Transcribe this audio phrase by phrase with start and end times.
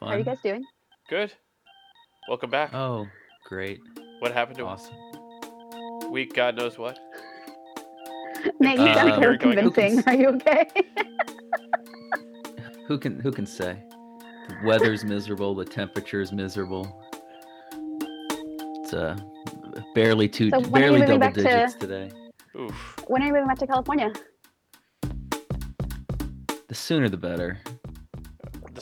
[0.00, 0.64] How are you guys doing?
[1.08, 1.32] Good.
[2.28, 2.74] Welcome back.
[2.74, 3.06] Oh,
[3.46, 3.80] great.
[4.20, 4.94] what happened to Awesome.
[6.10, 6.34] week?
[6.34, 6.98] God knows what.
[8.60, 10.02] Nate, you Uh, sound we're very going- convincing.
[10.06, 10.66] Are you okay?
[12.88, 13.82] Who can who can say?
[14.48, 15.54] The weather's miserable.
[15.54, 17.02] The temperature's miserable.
[18.82, 19.14] It's uh
[19.94, 22.10] barely two, So when are you barely moving double back to- digits today.
[22.58, 22.96] Oof.
[23.06, 24.10] when are you moving back to California?
[26.68, 27.58] The sooner the better.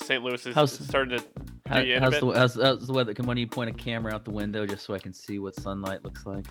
[0.07, 0.23] The St.
[0.25, 1.25] Louis is How's- starting to
[1.69, 3.13] How, do you in a how's, the, how's, how's the weather?
[3.13, 5.57] Can when you point a camera out the window just so I can see what
[5.57, 6.47] sunlight looks like?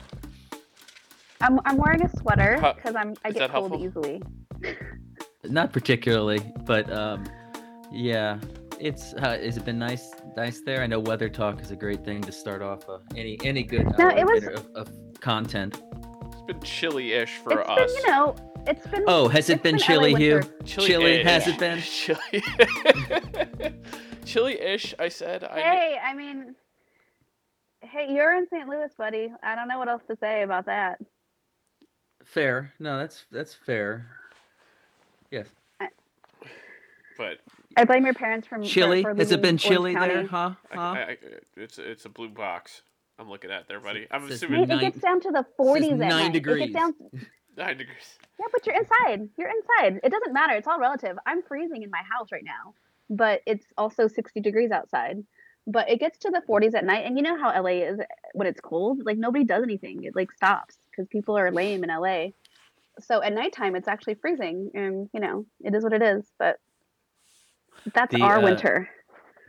[1.39, 3.85] I'm I'm wearing a sweater because I'm I is get cold helpful?
[3.87, 4.21] easily.
[5.45, 7.23] Not particularly, but um,
[7.93, 8.39] yeah.
[8.77, 10.81] It's uh, has it been nice nice there?
[10.81, 13.87] I know weather talk is a great thing to start off uh, any any good
[13.97, 15.81] No, it was- of, of content.
[16.33, 17.77] It's been chilly-ish for It's us.
[17.93, 18.35] been you know
[18.67, 20.35] it's been Oh, has it it's been chilly, Hugh?
[20.35, 20.63] winter.
[20.65, 21.79] Chilly, has it been?
[21.81, 22.43] Chilly.
[24.26, 24.95] Chilly-ish.
[24.99, 25.43] I said.
[25.43, 26.55] I Hey, I mean,
[27.81, 28.67] hey, you're in St.
[28.67, 29.31] Louis, buddy.
[29.43, 30.99] I don't know what else to say about that.
[32.23, 32.73] Fair.
[32.79, 34.07] No, that's that's fair.
[35.31, 35.47] Yes.
[37.18, 37.37] but
[37.77, 39.03] I blame your parents from for- Chilly?
[39.03, 40.25] For, Has it been chilly there?
[40.25, 40.51] Huh?
[40.71, 40.79] Huh?
[40.79, 41.18] I, I,
[41.55, 42.81] it's it's a blue box.
[43.20, 44.07] I'm looking at there, buddy.
[44.12, 46.25] I'm assuming Nate, it gets down to the 40s at nine night.
[46.27, 46.71] It degrees.
[46.71, 46.93] gets down,
[47.57, 48.17] nine degrees.
[48.39, 49.29] yeah, but you're inside.
[49.37, 49.99] You're inside.
[50.03, 50.53] It doesn't matter.
[50.53, 51.17] It's all relative.
[51.25, 52.73] I'm freezing in my house right now,
[53.09, 55.23] but it's also 60 degrees outside.
[55.67, 57.99] But it gets to the 40s at night, and you know how LA is
[58.34, 59.01] when it's cold.
[59.03, 60.03] Like nobody does anything.
[60.03, 62.27] It like stops because people are lame in LA.
[62.99, 66.23] So at nighttime, it's actually freezing, and you know it is what it is.
[66.38, 66.57] But
[67.94, 68.90] that's The, our uh, winter.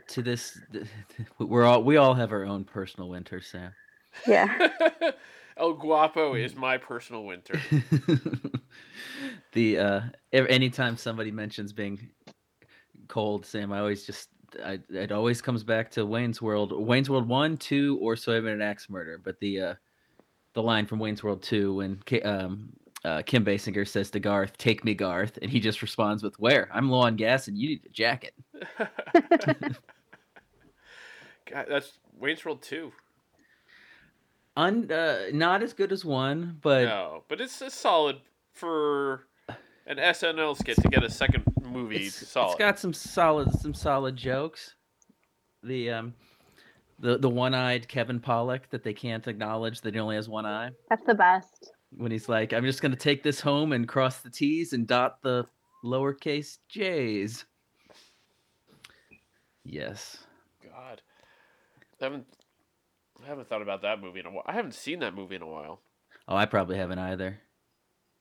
[0.09, 0.59] To this,
[1.39, 3.73] we're all we all have our own personal winter, Sam.
[4.25, 4.69] Yeah.
[5.57, 7.59] El Guapo is my personal winter.
[9.53, 10.01] the uh
[10.31, 12.09] anytime somebody mentions being
[13.07, 14.29] cold sam i always just
[14.63, 18.63] I, it always comes back to wayne's world wayne's world 1 2 or soybean and
[18.63, 19.73] axe murder but the uh
[20.53, 22.69] the line from wayne's world 2 when K, um
[23.05, 26.67] uh, Kim Basinger says to Garth, "Take me, Garth," and he just responds with, "Where?
[26.73, 28.33] I'm low on gas, and you need a jacket."
[31.45, 32.91] God, that's Wayne's World two.
[34.57, 38.17] Un, uh, not as good as one, but No, but it's, it's solid
[38.53, 39.27] for
[39.85, 42.07] an SNL skit to get a second movie.
[42.07, 42.47] it's, solid.
[42.53, 44.73] it's got some solid some solid jokes.
[45.61, 46.13] The um
[46.99, 50.71] the the one-eyed Kevin Pollak that they can't acknowledge that he only has one eye
[50.89, 51.71] That's the best.
[51.95, 55.21] when he's like, "I'm just gonna take this home and cross the T's and dot
[55.21, 55.45] the
[55.85, 57.45] lowercase J's."
[59.63, 60.17] Yes,
[60.63, 61.01] God,
[62.01, 62.25] I haven't
[63.23, 64.43] I haven't thought about that movie in a while.
[64.45, 65.81] I haven't seen that movie in a while.
[66.27, 67.39] oh, I probably haven't either.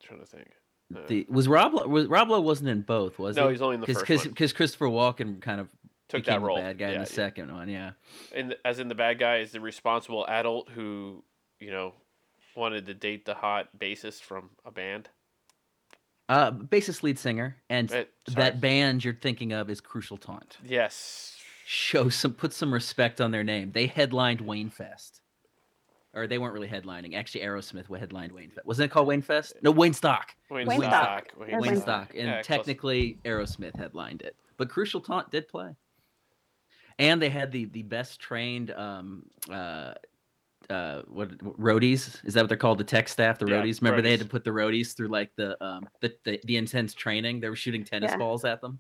[0.02, 0.48] trying to think.
[0.88, 1.04] No.
[1.06, 1.86] The was Rob Lowe?
[1.88, 3.54] Was Rob Lowe wasn't in both, was no, he?
[3.54, 4.28] he's only in the Because first one.
[4.34, 5.68] because Christopher Walken kind of
[6.08, 6.56] Took that role.
[6.56, 7.90] bad guy yeah, in the second one, yeah.
[8.32, 11.24] And as in the bad guy is the responsible adult who,
[11.58, 11.94] you know,
[12.54, 15.08] wanted to date the hot bassist from a band.
[16.28, 18.04] Uh, bassist lead singer, and Eh,
[18.36, 20.58] that band you're thinking of is Crucial Taunt.
[20.64, 21.35] Yes.
[21.68, 23.72] Show some put some respect on their name.
[23.72, 25.20] They headlined Wayne Fest.
[26.14, 27.14] Or they weren't really headlining.
[27.14, 28.66] Actually, Aerosmith headlined Wayne Fest.
[28.66, 29.54] Wasn't it called Wayne Fest?
[29.62, 30.32] No, Wayne Stock.
[30.48, 30.92] Wayne, Wayne Stock.
[30.92, 31.24] Stock.
[31.38, 32.10] Wayne, Wayne Wayne Stock.
[32.14, 32.46] And Yeah, close.
[32.46, 34.36] technically Aerosmith headlined it.
[34.56, 35.74] But Crucial Taunt did play.
[36.98, 39.92] And they had the the best trained um uh
[40.70, 44.00] uh what roadies is that what they're called the tech staff the Yeah, roadies remember
[44.00, 47.40] they had to put the roadies through like the um the, the, the intense training
[47.40, 48.16] they were shooting tennis Yeah.
[48.16, 48.78] balls at them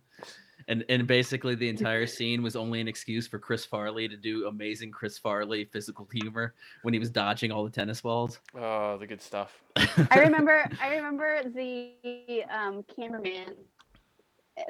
[0.68, 4.46] and and basically the entire scene was only an excuse for Chris Farley to do
[4.48, 8.40] amazing Chris Farley physical humor when he was dodging all the tennis balls.
[8.54, 9.62] Oh, the good stuff.
[9.76, 13.54] I remember I remember the um, cameraman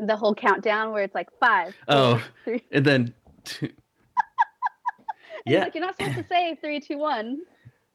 [0.00, 1.74] the whole countdown where it's like five.
[1.88, 2.22] Oh.
[2.72, 3.14] and then
[3.62, 3.72] And
[5.46, 7.38] yeah, Like, you're not supposed to say three, two, one.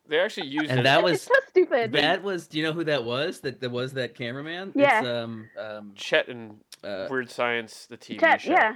[0.07, 1.91] They actually used And it- that was- so stupid.
[1.94, 2.47] that was.
[2.47, 3.41] Do you know who that was?
[3.41, 4.72] That that was that cameraman.
[4.75, 5.00] Yeah.
[5.00, 5.50] It's, um.
[5.59, 5.91] Um.
[5.95, 8.51] Chet and Uh, Weird Science, the TV Chet, show.
[8.51, 8.75] yeah.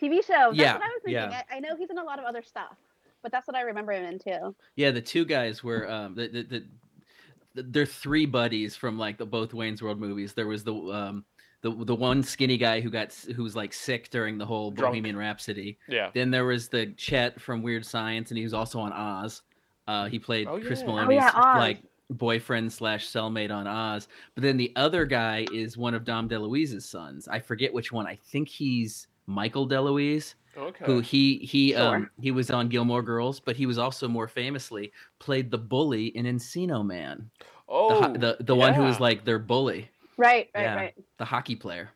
[0.00, 0.50] TV show.
[0.50, 1.12] That's Yeah, what I was thinking.
[1.30, 1.42] yeah.
[1.50, 2.76] I, I know he's in a lot of other stuff,
[3.22, 4.54] but that's what I remember him in too.
[4.76, 4.90] yeah.
[4.90, 5.90] The two guys were.
[5.90, 6.14] Um.
[6.14, 6.42] The the.
[6.42, 10.34] the the- they're three buddies from like the both Wayne's World movies.
[10.34, 11.24] There was the um
[11.62, 14.92] the the one skinny guy who got who was like sick during the whole Drunk.
[14.92, 15.78] Bohemian Rhapsody.
[15.88, 16.10] Yeah.
[16.12, 19.40] Then there was the Chet from Weird Science, and he was also on Oz.
[19.88, 20.86] Uh, he played Oh, Chris yeah.
[20.86, 21.58] Meloni's yeah, Oz.
[21.58, 24.08] like boyfriend slash cellmate on Oz.
[24.34, 27.26] But then the other guy is one of Dom DeLuise's sons.
[27.28, 28.06] I forget which one.
[28.06, 30.84] I think he's Michael DeLuise, Okay.
[30.84, 31.96] who he he Sure.
[31.96, 36.06] um he was on Gilmore Girls, but he was also more famously played the bully
[36.16, 37.28] in Encino Man.
[37.68, 40.74] Oh, ho- the, the one who was like their bully, Right, right, Yeah.
[40.76, 40.94] right.
[41.18, 41.90] the hockey player.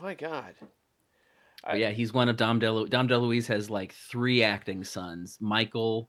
[0.00, 0.54] my God.
[1.64, 6.08] I- yeah, he's one of Dom DeLu- Dom DeLuise has like three acting sons: Michael,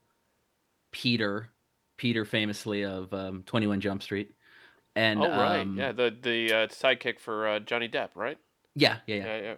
[0.91, 1.49] Peter,
[2.01, 4.33] Peter famously of um, Twenty One Jump Street,
[4.95, 8.39] and oh right, um, yeah, the the uh, sidekick for uh, Johnny Depp, right?
[8.73, 9.55] yeah, yeah, yeah, Yeah, yeah.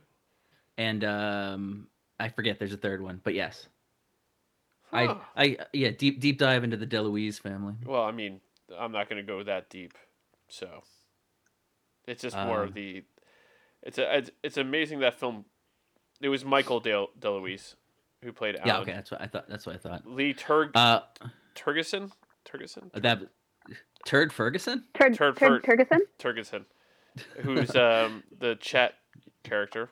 [0.78, 1.88] and um,
[2.20, 3.70] I forget there's a third one, but yes,
[4.92, 5.16] Huh.
[5.38, 7.76] I, I, yeah, deep deep dive into the DeLuise family.
[7.86, 8.42] Well, I mean,
[8.78, 9.98] I'm not going to go that deep,
[10.50, 10.84] so
[12.06, 13.04] it's just more Um, of the.
[13.84, 15.46] It's a it's, it's amazing that film.
[16.20, 17.76] It was Michael Del DeLuise
[18.22, 18.68] who played Alan.
[18.68, 19.48] Yeah, okay, that's what I thought.
[19.48, 20.06] That's what I thought.
[20.06, 21.02] Lee Turg Uh,
[21.56, 22.12] Tergesen
[22.46, 23.20] Tergesen that
[24.06, 24.84] Turd Ferguson.
[24.94, 26.00] Turd, Turd Turd, Tergesen?
[26.20, 26.66] Tergesen,
[27.42, 28.96] who's um the chat
[29.44, 29.90] character,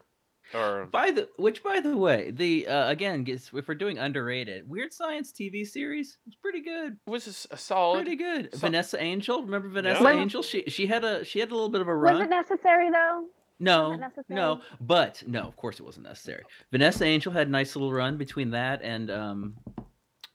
[0.53, 4.91] or By the which, by the way, the uh, again, if we're doing underrated, Weird
[4.93, 6.97] Science TV series was pretty good.
[7.07, 8.03] was this a solid?
[8.03, 8.49] Pretty good.
[8.53, 10.11] So- Vanessa Angel, remember Vanessa Yeah.
[10.11, 10.43] Angel?
[10.43, 12.15] She she had a she had a little bit of a run.
[12.15, 13.25] Was it necessary though?
[13.59, 14.25] no, necessary?
[14.29, 16.43] no, but no, of course it wasn't necessary.
[16.71, 19.55] Vanessa Angel had a nice little run between that and um,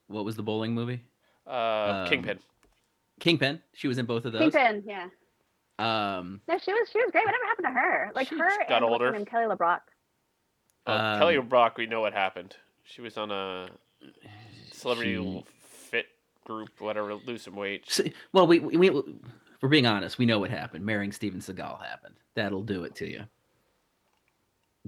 [0.06, 1.02] what was the bowling movie?
[1.46, 2.38] Uh, Um, Kingpin.
[3.20, 3.62] Kingpin.
[3.74, 4.52] She was in both of those.
[4.52, 5.08] Kingpin, yeah.
[5.78, 7.24] Um, No, she was she was great.
[7.24, 8.12] Whatever happened to her?
[8.14, 9.10] Like She her got and older.
[9.12, 9.80] name, Kelly LeBrock.
[10.86, 12.56] Oh, Kelly um, Brock, we know what happened.
[12.84, 13.68] She was on a
[14.72, 16.06] celebrity She- fit
[16.44, 17.84] group, whatever, lose some weight.
[17.88, 18.90] so- well, we, we we
[19.60, 20.16] we're being honest.
[20.18, 20.84] We know what happened.
[20.84, 22.14] Marrying Steven Seagal happened.
[22.34, 23.24] That'll do it to you.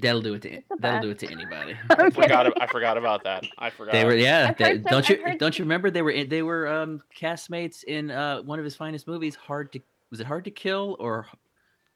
[0.01, 1.77] That'll do it to It's the that'll do it to anybody.
[1.91, 2.63] I forgot.
[2.63, 3.45] I forgot about that.
[3.59, 3.93] I forgot.
[3.93, 4.49] They were yeah.
[4.51, 7.85] I've heard don't you heard- don't you remember they were in, they were um castmates
[7.85, 9.81] in uh one of his finest movies, Hard to
[10.11, 11.27] was it Hard to Kill or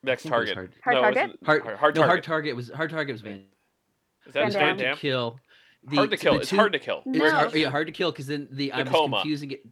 [0.03, 0.57] Next I think it was target.
[0.57, 1.39] Hard- Hard no, Target?
[1.45, 2.09] Hard, hard, hard no, target.
[2.11, 3.43] Hard Target was Hard Target was Van.
[4.27, 4.77] Is that Van Van Damme.
[4.79, 4.95] Damme?
[4.97, 5.41] to Kill.
[5.85, 6.35] The, Hard to kill.
[6.35, 7.03] the It's hard to kill.
[7.07, 7.31] it was No.
[7.31, 9.17] hard, yeah, hard to kill because then the, I was coma.
[9.19, 9.67] confusing it.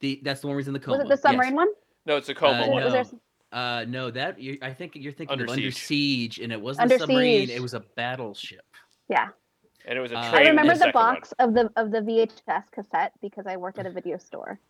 [0.00, 0.98] The that's the one where he's in the coma.
[0.98, 1.56] Was it the submarine yes.
[1.56, 1.68] one?
[2.06, 2.84] No, it's a coma Uh, one.
[2.84, 3.20] Was no.
[3.52, 5.82] There- Uh, no, that you, I think you're thinking Under of Under Siege.
[5.82, 7.56] Siege, and it wasn't Under a submarine; Siege.
[7.56, 8.64] it was a battleship.
[9.08, 9.28] Yeah.
[9.86, 10.30] And it was a Uh.
[10.32, 11.14] I remember the, the second one.
[11.14, 14.60] box of the of the VHS cassette because I worked at a video store.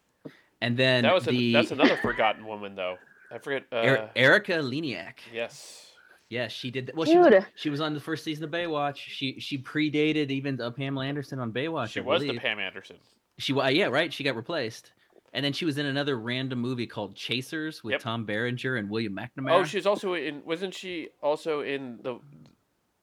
[0.60, 2.96] And then That was a, that's another forgotten woman though.
[3.32, 3.64] I forget.
[3.72, 5.14] Uh, Er- Erika Eleniak.
[5.32, 5.84] yes.
[6.30, 6.86] Yeah, she did.
[6.86, 6.94] That.
[6.94, 8.96] Well, she was, she was on the first season of Baywatch.
[8.96, 11.88] She she predated even uh, Pamela Anderson on Baywatch.
[11.90, 12.38] She I was the.
[12.38, 12.96] Pam Anderson.
[13.38, 14.12] She wa- yeah right.
[14.12, 14.92] She got replaced,
[15.32, 18.00] and then she was in another random movie called Chasers with Yep.
[18.00, 19.52] Tom Berenger and William McNamara.
[19.52, 20.42] Oh, she was also in.
[20.44, 22.18] Wasn't she also in the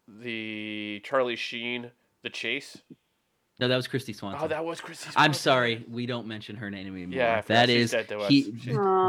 [0.07, 1.91] the Charlie Sheen
[2.23, 2.77] The Chase?
[3.59, 4.43] no, that was Kristy Swanson.
[4.43, 4.97] Oh, that was Kristy.
[5.11, 5.13] Swanson.
[5.21, 7.15] I'm sorry, we don't mention her name anymore.
[7.17, 8.29] Yeah, I forgot that she's is dead to us.
[8.29, 8.51] he,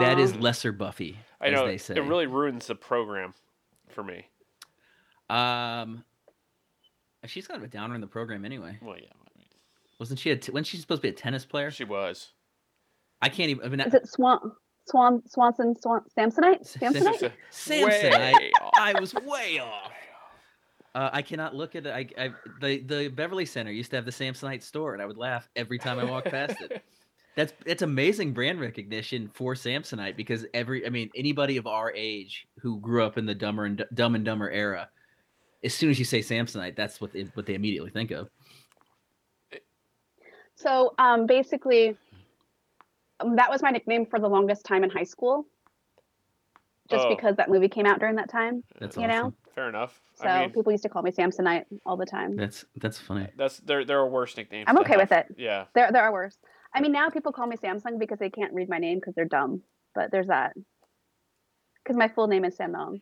[0.00, 1.18] that is lesser Buffy.
[1.40, 1.66] I as know.
[1.66, 1.94] they say.
[1.96, 3.34] It really ruins the program
[3.88, 4.26] for me.
[5.28, 6.04] Um,
[7.26, 8.78] she's kind of a downer in the program anyway.
[8.80, 9.08] Well, yeah,
[9.98, 10.30] Wasn't she?
[10.30, 11.70] A t- wasn't she supposed to be a tennis player?
[11.70, 12.32] she was.
[13.22, 13.64] I can't even.
[13.64, 14.52] I mean, Is it Swan
[14.86, 16.60] Swan Swanson Swan Samsonite?
[16.60, 16.76] S-
[17.52, 18.50] Samsonite?
[18.74, 19.92] I, I was way off.
[20.94, 21.90] Uh, I cannot look at it.
[21.92, 22.30] I, I
[22.60, 25.78] the the Beverly Center used to have the Samsonite store, and I would laugh every
[25.78, 26.82] time I walked past it.
[27.36, 32.48] That's it's amazing brand recognition for Samsonite because every I mean anybody of our age
[32.60, 34.88] who grew up in the Dumber and Dumb and Dumber era,
[35.62, 38.30] as soon as you say Samsonite, that's what they, what they immediately think of.
[40.54, 41.94] So um, basically,
[43.20, 45.46] um, that was my nickname for the longest time in high school,
[46.90, 47.08] just Oh.
[47.08, 48.62] because that movie came out during that time.
[48.80, 49.16] That's You awesome.
[49.16, 49.32] know?
[49.54, 50.00] Fair enough.
[50.14, 52.37] So I mean, people used to call me Samsonite all the time.
[52.37, 53.28] That's that's funny.
[53.37, 53.85] that's there.
[53.85, 54.64] There are worse nicknames.
[54.68, 55.26] I'm okay with it.
[55.38, 55.64] Yeah.
[55.75, 56.37] There, there are worse.
[56.75, 59.25] I mean, now people call me Samsung because they can't read my name because they're
[59.25, 59.62] dumb.
[59.94, 60.52] But there's that.
[61.82, 63.00] Because my full name is Samnong.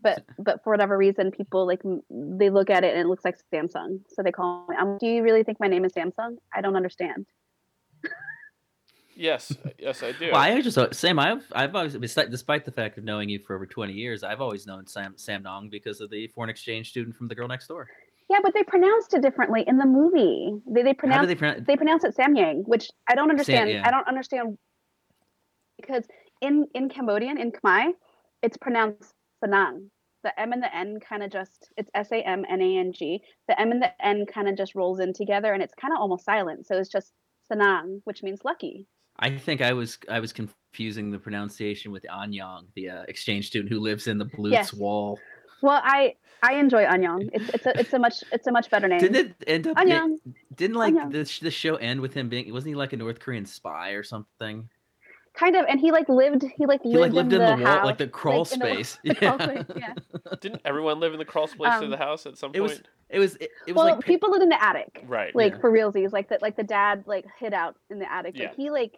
[0.00, 3.36] But but for whatever reason, people like they look at it and it looks like
[3.52, 4.76] Samsung, so they call me.
[4.76, 6.36] Um, do you really think my name is Samsung?
[6.54, 7.26] I don't understand.
[9.16, 9.56] Yes.
[9.78, 10.30] Yes, I do.
[10.32, 11.18] Well, I just uh, Sam.
[11.18, 14.40] I've I've always despite despite the fact of knowing you for over twenty years, I've
[14.40, 17.66] always known Sam Sam Nong because of the foreign exchange student from The Girl Next
[17.68, 17.88] Door.
[18.30, 20.54] Yeah, but they pronounced it differently in the movie.
[20.66, 21.66] They they pronounce they pronounce?
[21.66, 23.70] they pronounce it Samyang, which I don't understand.
[23.70, 23.82] yeah.
[23.86, 24.56] I don't understand
[25.80, 26.04] because
[26.40, 27.92] in in Cambodian in Khmer,
[28.42, 29.12] it's pronounced
[29.44, 29.88] Sanang.
[30.22, 32.92] The M and the N kind of just it's S A M N A N
[32.94, 33.20] G.
[33.48, 36.00] The M and the N kind of just rolls in together, and it's kind of
[36.00, 36.66] almost silent.
[36.66, 37.12] So it's just
[37.52, 38.86] Sanang, which means lucky.
[39.18, 43.72] I think I was I was confusing the pronunciation with Annyong, the uh, exchange student
[43.72, 44.72] who lives in the Bluths Yes.
[44.74, 45.18] wall.
[45.62, 47.30] Well, I I enjoy Annyong.
[47.32, 48.98] It's it's a it's a much it's a much better name.
[49.00, 49.76] Didn't it end up?
[49.76, 50.16] Annyong.
[50.54, 51.12] Didn't like Annyong.
[51.12, 52.52] the the show end with him being?
[52.52, 54.68] Wasn't he like a North Korean spy or something?
[55.34, 56.44] Kind of, and he like lived.
[56.56, 58.40] He like He lived, like lived in, in, the, the, wall, house, like the crawl
[58.40, 58.98] like, in the- space.
[59.04, 59.46] the crawl yeah.
[59.46, 59.94] space, yeah.
[60.40, 62.70] Didn't everyone live in the crawl space of Um, the house at some It point?
[62.70, 62.82] was.
[63.10, 63.34] It was.
[63.36, 65.02] It, it was well, like people lived in the attic.
[65.06, 65.34] right.
[65.34, 65.58] like Yeah.
[65.60, 68.46] for realsies like that like the dad like hid out in the attic Yeah.
[68.48, 68.92] like he like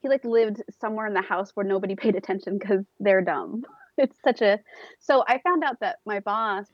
[0.00, 3.64] he like lived somewhere in the house where nobody paid attention because they're dumb
[3.98, 4.58] it's such a
[4.98, 6.66] so i found out that my boss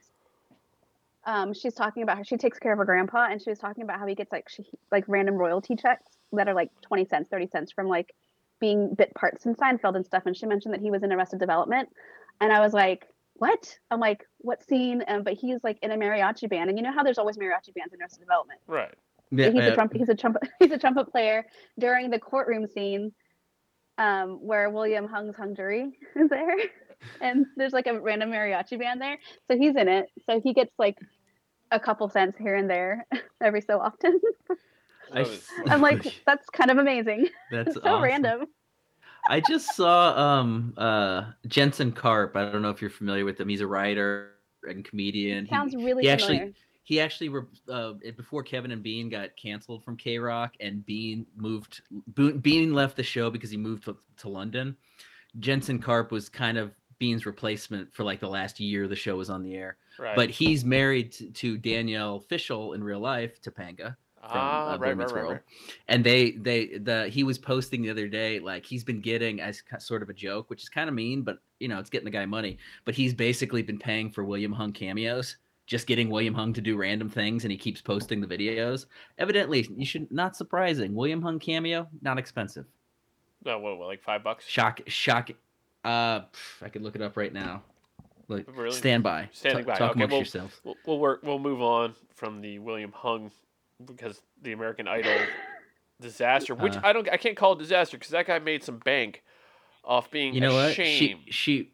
[1.27, 3.83] um, she's talking about how she takes care of her grandpa, and she was talking
[3.83, 7.29] about how he gets like she, like random royalty checks that are like twenty cents,
[7.31, 8.15] thirty cents from like
[8.61, 10.25] being bit parts in Seinfeld and stuff.
[10.27, 11.89] And she mentioned that he was in Arrested Development,
[12.41, 15.97] and I was like, "What?" I'm like, "What scene?" Um, but he's like in a
[15.97, 18.61] mariachi band, and you know how there's always mariachi bands in Arrested Development.
[18.67, 18.95] Right.
[19.39, 19.97] Yeah, he's a uh, trumpet.
[19.99, 20.43] He's a trumpet.
[20.59, 21.47] He's a trumpet player
[21.79, 23.13] during the courtroom scene,
[23.99, 26.57] um, where William Hung's hung jury is there,
[27.21, 29.19] and there's like a random mariachi band there.
[29.49, 30.07] So he's in it.
[30.27, 30.99] So he gets like
[31.71, 33.07] a couple cents here and there
[33.43, 34.21] every so often.
[35.13, 37.29] I- That was- I'm like, that's kind of amazing.
[37.51, 38.03] That's so awesome.
[38.03, 38.47] random.
[39.29, 42.37] I just saw um uh Jensen Karp.
[42.37, 43.49] I don't know if you're familiar with him.
[43.49, 44.33] He's a writer
[44.69, 45.47] and comedian.
[45.47, 46.55] He- Sounds really he actually- familiar.
[46.85, 51.27] He actually re- uh, before Kevin and Bean got canceled from K Rock and Bean
[51.37, 51.83] moved
[52.15, 54.77] Bean left the show because he moved to, to London.
[55.41, 59.31] Jensen Karp was kind of Bean's replacement for like the last year the show was
[59.31, 59.77] on the air.
[59.99, 60.15] right.
[60.15, 63.97] But he's married to, to Danielle Fishel in real life, Topanga
[64.31, 65.41] from ah, uh, right, right, right, right.
[65.89, 69.63] And they they the he was posting the other day like he's been getting as
[69.79, 72.11] sort of a joke, which is kind of mean, but you know it's getting the
[72.11, 72.59] guy money.
[72.85, 75.37] But he's basically been paying for William Hung cameos,
[75.67, 78.87] just getting William Hung to do random things, and he keeps posting the videos.
[79.19, 80.95] Evidently, you should not surprising.
[80.95, 82.67] William Hung cameo not expensive.
[83.45, 84.47] No, what, what, like five bucks?
[84.47, 85.31] Shock shock.
[85.85, 86.23] Uh,
[86.63, 87.63] I could look it up right now.
[88.29, 88.75] Like Really?
[88.75, 89.29] stand by.
[89.33, 89.79] Standing talk, by.
[89.79, 90.61] Talk Okay, amongst well- yourselves.
[90.65, 93.31] We'll we'll, work, we'll move on from the William Hung
[93.85, 95.15] because the American Idol
[96.01, 96.81] disaster, which Uh.
[96.85, 99.23] I don't, I can't call it disaster because that guy made some bank
[99.85, 101.71] off being you know what she she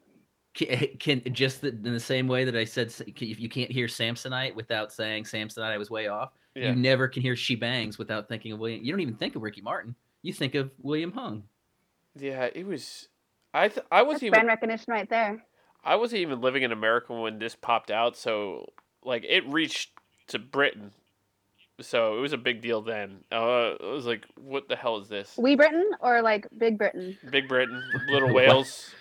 [0.54, 3.86] can, can just the, in the same way that i said if you can't hear
[3.86, 6.70] samsonite without saying samsonite i was way off yeah.
[6.70, 9.42] you never can hear she bangs without thinking of william you don't even think of
[9.42, 11.42] ricky martin you think of william hung
[12.18, 13.08] yeah, it was.
[13.54, 15.44] I th- I wasn't even brand recognition right there.
[15.84, 18.66] I wasn't even living in America when this popped out, so
[19.04, 19.90] like it reached
[20.28, 20.92] to Britain,
[21.80, 23.20] so it was a big deal then.
[23.32, 25.34] Uh, it was like, what the hell is this?
[25.38, 27.16] We Britain or like Big Britain?
[27.30, 28.94] Big Britain, Little Wales,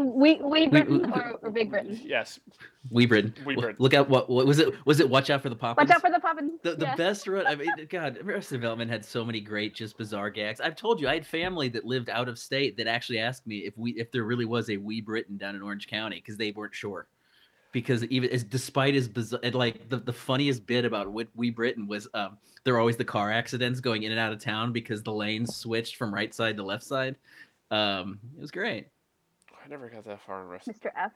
[0.00, 2.00] We we Britain we- or, or Big Britain?
[2.02, 2.40] yes,
[2.90, 3.34] we Britain.
[3.44, 3.76] Wee Britain.
[3.78, 6.00] look out what, what was it was it watch out for the poppins Watch out
[6.00, 6.52] for the poppins.
[6.62, 6.96] the, the yeah.
[6.96, 10.76] best run i mean god arrested development had so many great just bizarre gags i've
[10.76, 13.76] told you i had family that lived out of state that actually asked me if
[13.76, 16.74] we if there really was a wee britain down in orange county because they weren't
[16.74, 17.06] sure
[17.72, 21.86] because even as despite as bizarre like the, the funniest bit about Wee- wee britain
[21.86, 25.02] was um there are always the car accidents going in and out of town because
[25.02, 27.16] the lanes switched from right side to left side
[27.70, 28.88] um it was great I
[29.70, 30.76] never got that far in wrestling.
[30.76, 30.90] Mr.
[30.96, 31.12] F.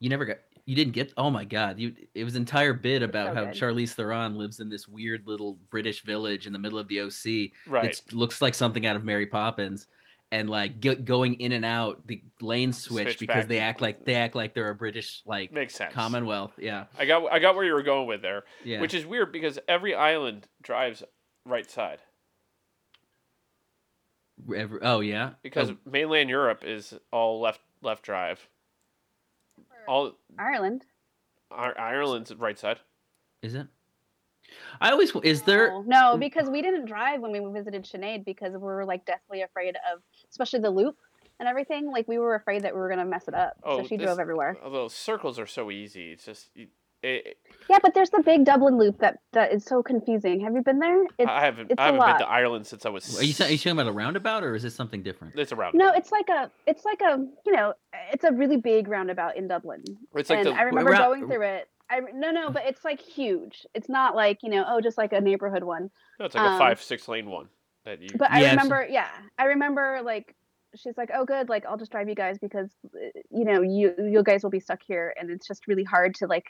[0.00, 0.36] you never got
[0.66, 3.44] you didn't get oh my god you it was an entire bit about so how
[3.46, 3.54] good.
[3.54, 7.50] charlize theron lives in this weird little british village in the middle of the oc
[7.66, 9.86] Right, it looks like something out of Mary Poppins,
[10.32, 13.80] and like go going in and out the lane switch, Switch because back they act
[13.80, 15.92] like they act like they're a British like makes sense.
[15.92, 16.52] Commonwealth.
[16.58, 18.80] Yeah, I got I got where you were going with there, yeah.
[18.80, 21.02] which is weird because every island drives
[21.44, 21.98] right side
[24.54, 28.46] Every- oh yeah, because Oh, mainland Europe is all left left drive.
[29.88, 30.84] All Ireland.
[31.50, 32.78] Ireland's right side.
[33.42, 33.66] is it?
[34.80, 35.70] I always is there.
[35.70, 39.42] No, no, because we didn't drive when we visited Sinead because we were like deathly
[39.42, 40.96] afraid of, especially the loop
[41.38, 41.90] and everything.
[41.90, 44.04] Like we were afraid that we were gonna mess it up, Oh, so she this-
[44.06, 44.56] drove everywhere.
[44.62, 46.68] Although circles are so easy, it's just you-
[47.02, 47.36] it,
[47.68, 50.40] Yeah, but there's the big Dublin loop that that is so confusing.
[50.40, 51.04] Have you been there?
[51.18, 53.18] It's I haven't it's I a haven't been to Ireland since I was.
[53.18, 55.34] Are you, are you talking about a roundabout or is this something different?
[55.38, 55.74] It's around.
[55.74, 57.74] no, it's like a it's like a you know
[58.12, 59.82] it's a really big roundabout in Dublin,
[60.14, 61.68] it's like and the I remember Ra- going through it.
[61.90, 63.66] I no no, but it's like huge.
[63.74, 65.90] It's not like you know oh just like a neighborhood one.
[66.18, 67.48] no, it's like a um, five six lane one
[67.84, 68.10] that you.
[68.16, 70.34] But Yeah, I it's- remember, yeah, I remember like
[70.76, 72.98] she's like, "Oh, good, like I'll just drive you guys because uh,
[73.30, 76.26] you know you you guys will be stuck here, and it's just really hard to
[76.28, 76.46] like,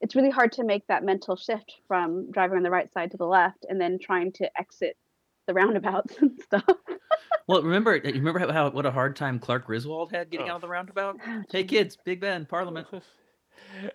[0.00, 3.16] it's really hard to make that mental shift from driving on the right side to
[3.16, 4.96] the left and then trying to exit
[5.46, 6.64] the roundabouts and stuff."
[7.46, 10.52] Well, remember you remember how, how what a hard time Clark Griswold had getting Oh.
[10.52, 11.16] out of the roundabout.
[11.50, 12.86] Hey kids, Big Ben, Parliament.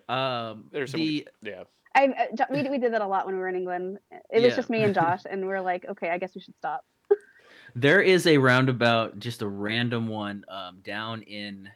[0.08, 1.64] Um, There's some- the yeah.
[1.96, 2.06] I
[2.38, 3.98] uh, we we did that a lot when we were in England.
[4.30, 4.56] It was Yeah.
[4.56, 6.84] just me and Josh, and we were like, "Okay, I guess we should stop."
[7.74, 11.68] There is a roundabout, just a random one, um, down in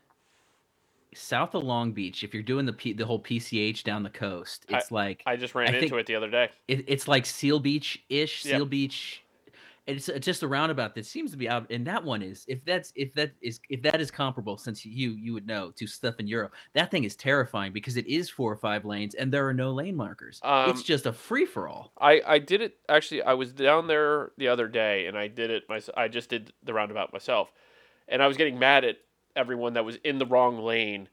[1.19, 2.23] south of Long Beach.
[2.23, 5.55] If you're doing the P, the whole PCH down the coast, it's like I just
[5.55, 6.51] ran I into it the other day.
[6.69, 8.45] it, it's like Seal Beach ish.
[8.45, 8.55] Yep.
[8.55, 9.25] Seal Beach.
[9.87, 12.63] It's, it's just a roundabout that seems to be out, and that one is if
[12.67, 16.17] that's if that is if that is comparable, since you you would know to stuff
[16.21, 19.49] in Europe, that thing is terrifying because it is four or five lanes and there
[19.49, 20.41] are no lane markers.
[20.43, 21.93] Um, it's just a free for all.
[21.99, 23.23] I, I did it actually.
[23.23, 25.97] I was down there the other day, and I did it myself.
[25.97, 27.51] I just did the roundabout myself,
[28.09, 28.99] and I was getting mad at
[29.37, 31.09] everyone that was in the wrong lane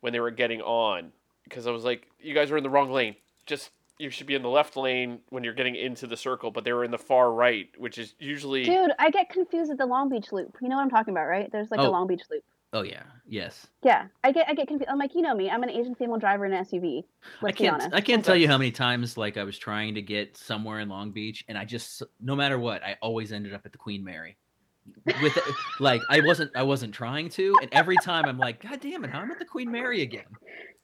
[0.00, 1.12] when they were getting on
[1.44, 3.16] because I was like, "You guys are in the wrong lane.
[3.46, 6.64] just you should be in the left lane when you're getting into the circle, but
[6.64, 9.84] they were in the far right, which is usually Dude, I get confused at the
[9.84, 10.56] Long Beach Loop.
[10.62, 11.52] You know what I'm talking about, right?
[11.52, 11.90] There's like a Oh.
[11.90, 12.42] Long Beach Loop.
[12.72, 13.66] Oh yeah, yes.
[13.82, 14.88] Yeah, I get I get confused.
[14.90, 15.50] I'm like, you know me.
[15.50, 17.02] I'm an Asian female driver in an SUV.
[17.42, 17.74] Let's I can't.
[17.74, 17.94] honest.
[17.94, 20.88] I can't tell you how many times like I was trying to get somewhere in
[20.88, 24.02] Long Beach, and I just no matter what, I always ended up at the Queen
[24.04, 24.36] Mary.
[25.22, 25.38] With
[25.78, 29.10] like I wasn't I wasn't trying to, and every time I'm like, God damn it,
[29.10, 30.24] how I'm at the Queen Mary again.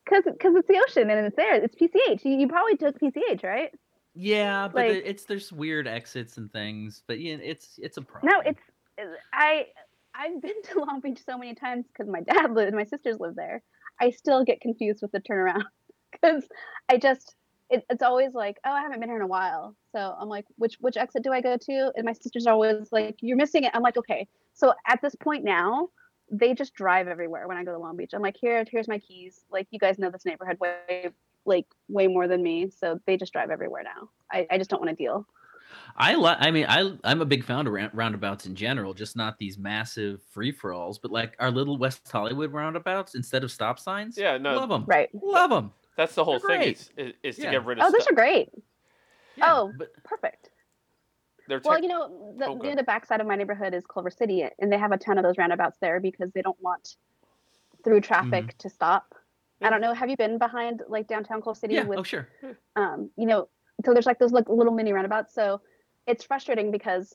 [0.04, 1.54] Because because it's the ocean and it's there.
[1.62, 2.24] It's PCH.
[2.24, 3.70] You, you probably took PCH, right?
[4.14, 8.32] Yeah, but Like- it's there's weird exits and things, but yeah, it's it's a problem.
[8.32, 8.60] No, it's
[8.96, 9.66] it's- I
[10.14, 13.34] I've been to Long Beach so many times because my dad lived, my sisters live
[13.34, 13.62] there.
[14.00, 15.64] I still get confused with the turnaround
[16.12, 16.44] because
[16.88, 17.34] I just
[17.70, 19.74] it, it's always like, oh, I haven't been here in a while.
[19.92, 21.92] So I'm like, which which exit do I go to?
[21.96, 23.72] And my sisters are always like, you're missing it.
[23.74, 24.26] I'm like, okay.
[24.54, 25.88] So at this point now,
[26.30, 28.10] they just drive everywhere when I go to Long Beach.
[28.14, 29.44] I'm like, here, here's my keys.
[29.50, 31.10] Like you guys know this neighborhood way
[31.44, 32.70] like way more than me.
[32.70, 34.10] So they just drive everywhere now.
[34.30, 35.26] I, I just don't want to deal.
[35.96, 39.38] I li- I mean, I I'm a big fan of roundabouts in general, just not
[39.38, 43.78] these massive free for alls, but like our little West Hollywood roundabouts instead of stop
[43.78, 44.16] signs.
[44.16, 44.54] Yeah, no.
[44.54, 45.08] love them, Right.
[45.12, 45.72] love them.
[45.96, 46.76] That's the whole thing great.
[46.76, 47.94] is, is, is to get rid of stuff.
[47.94, 48.50] Oh, those are great.
[49.42, 49.72] Oh.
[49.76, 50.50] but Perfect.
[51.48, 54.44] They're Well, you know, the, Oh, near the backside of my neighborhood is Culver City,
[54.58, 56.96] and they have a ton of those roundabouts there because they don't want
[57.84, 59.14] through traffic to stop.
[59.60, 59.68] Yeah.
[59.68, 59.94] I don't know.
[59.94, 62.28] Have you been behind like downtown Culver City yeah, with, oh sure.
[62.74, 63.48] um, you know,
[63.84, 65.34] so there's like those like little mini roundabouts.
[65.34, 65.60] So
[66.06, 67.14] it's frustrating because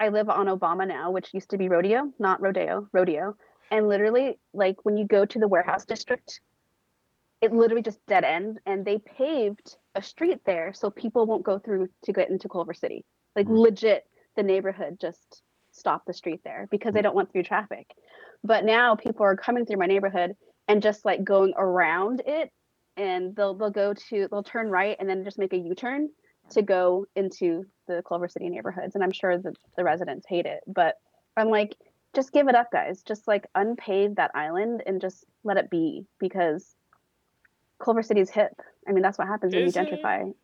[0.00, 3.36] I live on Obama now, which used to be Rodeo, not Rodeo, Rodeo,
[3.70, 6.40] and literally like when you go to the warehouse district,
[7.40, 11.58] it literally just dead end, and they paved a street there so people won't go
[11.58, 13.04] through to get into Culver City.
[13.36, 13.58] Like Mm.
[13.60, 17.94] legit, the neighborhood just stopped the street there because they don't want through traffic.
[18.42, 22.52] But now people are coming through my neighborhood and just like going around it,
[22.96, 26.08] and they'll they'll go to they'll turn right and then just make a U turn
[26.50, 28.94] to go into the Culver City neighborhoods.
[28.94, 30.96] And I'm sure that the residents hate it, but
[31.36, 31.76] I'm like,
[32.14, 33.02] just give it up, guys.
[33.02, 36.74] Just like unpave that island and just let it be because
[37.82, 38.52] Culver City's hip.
[38.88, 40.30] I mean, that's what happens when you gentrify.
[40.30, 40.34] Is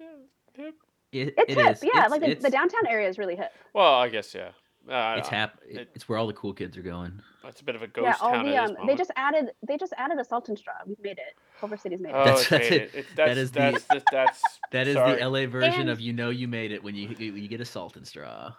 [0.00, 0.74] it hip?
[1.12, 1.82] It, It's it hip, is.
[1.84, 1.90] yeah.
[2.06, 3.52] It's- like the, the downtown area is really hip.
[3.72, 4.50] Well, I guess yeah.
[4.88, 7.20] Uh, It's hap- it- it- It's where all the cool kids are going.
[7.42, 9.10] That's a bit of a ghost yeah, all town the at this um, they just
[9.16, 10.74] added they just added a salt and straw.
[10.86, 11.36] We've made it.
[11.60, 12.14] Culver City's made it.
[12.16, 12.90] Oh, That's- it's that's made it.
[12.94, 15.16] It's, That that's, the- that's, the, that's That is sorry.
[15.20, 17.60] the LA version And- of you know you made it when you when you get
[17.60, 18.52] a salt and straw.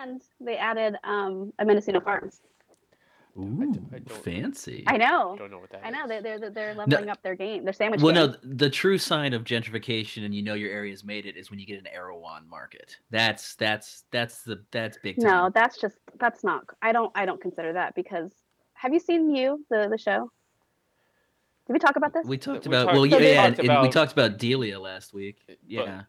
[0.00, 2.40] And they added um, a Mendocino Farms.
[3.38, 4.82] Ooh, I don't- fancy.
[4.86, 5.36] I know.
[5.38, 6.04] don't know what that I know.
[6.04, 6.08] is.
[6.22, 7.62] They're, they're, they're leveling up their game.
[7.64, 8.32] Their sandwich Well, game.
[8.42, 11.58] no, the true sign of gentrification and you know your area's made it is when
[11.60, 12.96] you get an Erewhon market.
[13.10, 15.30] That's that's that's the that's big time.
[15.30, 16.64] No, that's just that's not.
[16.82, 18.32] I don't I don't consider that because
[18.74, 20.30] have you seen you the the show?
[21.66, 22.26] Did we talk about this?
[22.26, 24.38] we talked We about talked- well, we yeah, yeah, talked and, and we talked about
[24.38, 25.38] Delia last week.
[25.46, 26.02] But- Yeah,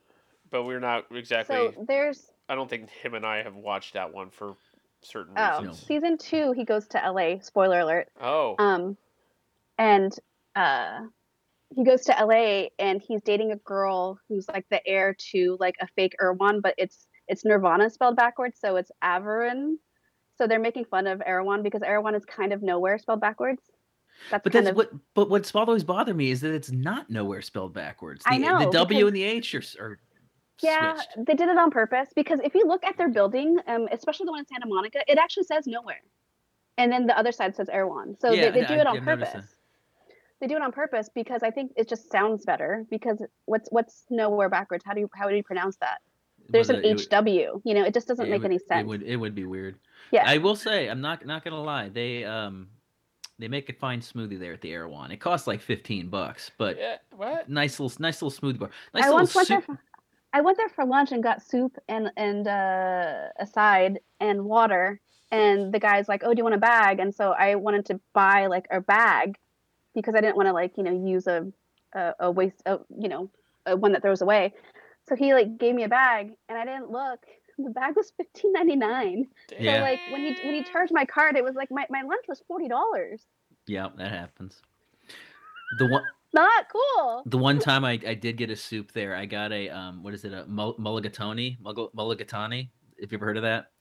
[0.50, 1.56] But we're not exactly.
[1.76, 4.56] so there's I don't think him and I have watched that one for
[5.02, 5.86] certain oh reasons.
[5.86, 7.40] season two he goes to LA.
[7.42, 8.08] Spoiler alert.
[8.22, 8.98] Oh, Um,
[9.78, 10.14] and
[10.56, 11.00] uh,
[11.76, 15.76] he goes to LA and he's dating a girl who's like the heir to like
[15.82, 19.76] a fake Erewhon, but it's it's Nirvana spelled backwards, so it's Averin.
[20.38, 23.62] So they're making fun of Erewhon because Erewhon is kind of nowhere spelled backwards.
[24.32, 24.92] That's but kind that's of what.
[25.14, 28.24] But what's always bothered me is that it's not nowhere spelled backwards.
[28.24, 30.00] The, I know, the W because- and the H are, are
[30.62, 31.26] Yeah, switched.
[31.28, 34.32] they did it on purpose because if you look at their building, um, especially the
[34.32, 36.02] one in Santa Monica, it actually says nowhere,
[36.78, 38.16] and then the other side says Erewhon.
[38.20, 39.56] So Yeah, they, they do I- it on I've purpose.
[40.42, 42.86] They do it on purpose because I think it just sounds better.
[42.90, 44.86] Because what's what's nowhere backwards?
[44.86, 45.98] How do you how do you pronounce that?
[46.48, 47.62] There's Whether an it would- HW.
[47.66, 48.82] You know, it just doesn't it make would- any sense.
[48.82, 49.76] It would it would be weird.
[50.12, 50.24] Yeah.
[50.26, 51.90] I will say I'm not not gonna lie.
[51.90, 52.70] They um
[53.38, 55.12] they make a fine smoothie there at the Erewhon.
[55.12, 56.96] It costs like 15 bucks, but yeah.
[57.18, 57.50] What?
[57.50, 58.70] nice little nice little smoothie bar.
[58.94, 59.62] Nice I little once went there.
[59.62, 59.78] soup.
[60.34, 65.00] I went there for lunch and got soup and and uh, a side and water.
[65.32, 68.00] And the guy's like, "Oh, do you want a bag?" And so I wanted to
[68.14, 69.38] buy like a bag
[69.94, 71.52] because I didn't want to like you know use a
[71.94, 73.30] a, a waste a, you know
[73.66, 74.54] a one that throws away.
[75.08, 77.20] So he like gave me a bag and I didn't look.
[77.58, 79.28] The bag was fifteen ninety nine.
[79.60, 79.76] Yeah.
[79.76, 82.26] So like when he when he charged my card, it was like my, my lunch
[82.28, 83.22] was forty dollars.
[83.68, 84.62] Yeah, that happens.
[85.78, 87.24] The one Not cool.
[87.26, 90.14] the one time I, I did get a soup there, I got a um what
[90.14, 92.70] is it a mul- mulligatawny Mul- mulligatawny?
[93.02, 93.72] Have you ever heard of that?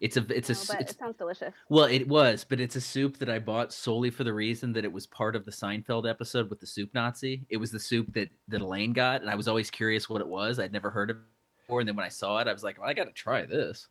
[0.00, 1.54] It's a it's a No, but it's it sounds delicious.
[1.68, 4.84] Well, it was, but it's a soup that I bought solely for the reason that
[4.84, 7.46] it was part of the Seinfeld episode with the soup Nazi.
[7.48, 10.28] It was the soup that that Elaine got, and I was always curious what it
[10.28, 10.58] was.
[10.58, 11.22] I'd never heard of it
[11.62, 13.46] before, and then when I saw it, I was like, well, I got to try
[13.46, 13.88] this.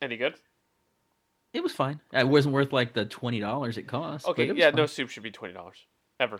[0.00, 0.34] Any good?
[1.52, 2.00] It was fine.
[2.12, 4.26] It wasn't worth like the twenty dollars it cost.
[4.28, 4.48] Okay.
[4.50, 4.70] it Yeah.
[4.70, 4.76] fine.
[4.76, 5.78] No soup should be twenty dollars
[6.20, 6.38] ever.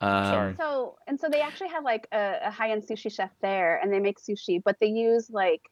[0.00, 0.54] Um, Sorry.
[0.58, 3.92] So and so they actually have like a, a high end sushi chef there, and
[3.92, 5.62] they make sushi, but they use like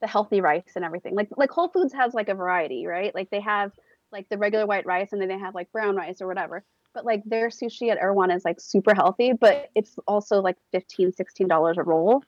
[0.00, 1.14] the healthy rice and everything.
[1.14, 3.14] Like like Whole Foods has like a variety, right?
[3.14, 3.72] Like they have
[4.10, 6.64] like the regular white rice, and then they have like brown rice or whatever.
[6.94, 11.12] But like their sushi at Erewhon is like super healthy, but it's also like 15
[11.48, 12.22] dollars a roll.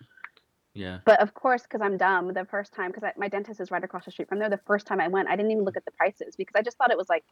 [0.75, 0.99] Yeah.
[1.07, 4.05] But of course, because I'm dumb, the first time because my dentist is right across
[4.05, 4.51] the street from there.
[4.51, 6.77] The first time I went, I didn't even look at the prices because I just
[6.77, 7.25] thought it was like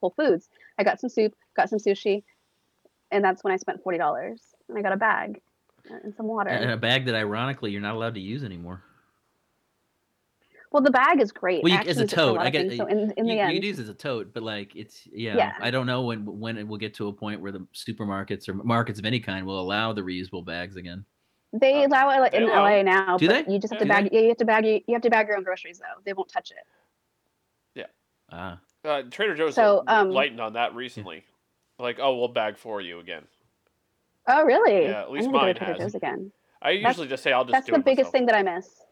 [0.00, 0.50] Whole Foods.
[0.76, 2.22] I got some soup, got some sushi,
[3.12, 5.40] and that's when I spent forty dollars, and I got a bag
[5.88, 6.50] and some water.
[6.50, 8.82] And a bag that ironically you're not allowed to use anymore.
[10.70, 11.62] well, the bag is great.
[11.62, 13.26] Well, you- as a use it for tote, lot I get- things, so in, in
[13.26, 15.52] you, the end, you can use it as a tote, but like it's yeah, Yeah.
[15.60, 18.54] I don't know when when it will get to a point where the supermarkets or
[18.54, 21.04] markets of any kind will allow the reusable bags again.
[21.52, 23.18] they Uh, allow it in allow LA now.
[23.18, 23.52] Do but they?
[23.52, 23.96] You just have Yeah.
[23.96, 24.12] to bag.
[24.12, 24.64] Yeah, you have to bag.
[24.64, 26.00] You have to bag your own groceries though.
[26.04, 26.56] They won't touch it.
[27.74, 27.86] Yeah.
[28.30, 31.24] Ah, Uh, Trader Joe's So, um, lightened on that recently.
[31.82, 33.24] Like, oh, we'll bag for you again.
[34.28, 34.84] Oh, really?
[34.84, 35.94] Yeah, at least I'm mine go to Trader has.
[35.96, 36.30] Again.
[36.62, 38.12] I That's- usually just say I'll just That's the biggest myself.
[38.12, 38.84] thing that I miss.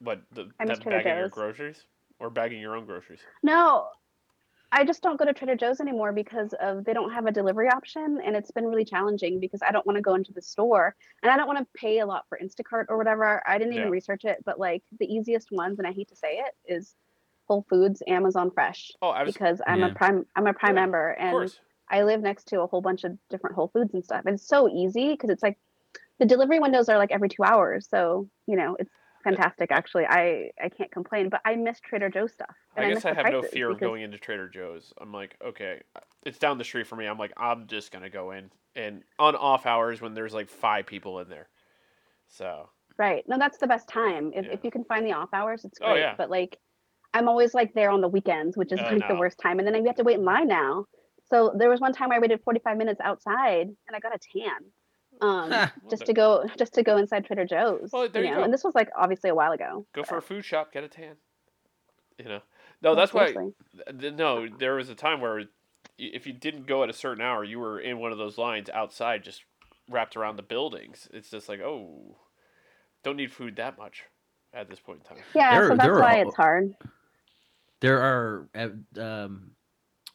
[0.00, 1.32] But the I miss Trader bagging your Joe's.
[1.34, 1.84] groceries
[2.18, 3.20] or bagging your own groceries?
[3.42, 3.88] No,
[4.72, 7.68] I just don't go to Trader Joe's anymore because of they don't have a delivery
[7.68, 10.96] option, and it's been really challenging because I don't want to go into the store
[11.22, 13.42] and I don't want to pay a lot for Instacart or whatever.
[13.46, 13.90] I didn't even Yeah.
[13.92, 16.94] research it, but like the easiest ones, and I hate to say it, is
[17.46, 19.34] Whole Foods, Amazon Fresh, Oh, I was.
[19.34, 19.88] because I'm Yeah.
[19.88, 21.60] a prime I'm a prime Yeah, member Of and course.
[21.92, 24.22] I live next to a whole bunch of different Whole Foods and stuff.
[24.26, 25.58] And it's so easy because it's like
[26.18, 27.86] the delivery windows are like every two hours.
[27.88, 28.90] So, you know, it's
[29.22, 30.06] fantastic actually.
[30.06, 32.54] I, I can't complain, but I miss Trader Joe's stuff.
[32.76, 34.92] And I guess I the have no fear of going into Trader Joe's.
[35.00, 37.06] I'm like, okay, uh, it's down the street for me.
[37.06, 40.86] I'm like, I'm just gonna go in and on off hours when there's like five
[40.86, 41.48] people in there.
[42.26, 43.26] So Right.
[43.28, 44.32] No, that's the best time.
[44.34, 44.52] If, Yeah.
[44.52, 45.94] if you can find the off hours, it's oh, great.
[45.94, 46.14] Oh, yeah.
[46.16, 46.58] But like,
[47.14, 49.58] I'm always like there on the weekends, which is Oh, like the worst time.
[49.58, 50.86] And then we have to wait in line now.
[51.32, 54.50] So there was one time I waited 45 minutes outside and I got a tan.
[55.20, 55.72] Um, Ha.
[55.90, 57.90] just to go, just to go inside Trader Joe's.
[57.92, 58.36] Well, there you know?
[58.38, 58.42] go.
[58.42, 59.86] And this was like obviously a while ago.
[59.94, 61.16] go so- for a food shop, get a tan.
[62.18, 62.40] You know,
[62.82, 63.32] no, Yeah, that's why.
[63.32, 64.10] seriously.
[64.12, 65.44] No, there was a time where
[65.98, 68.68] if you didn't go at a certain hour, you were in one of those lines
[68.68, 69.42] outside, just
[69.88, 71.08] wrapped around the buildings.
[71.12, 72.18] It's just like, oh,
[73.02, 74.04] don't need food that much
[74.52, 75.24] at this point in time.
[75.34, 76.74] Yeah, There- so that's there are why all- it's hard.
[77.80, 79.52] there are uh, um,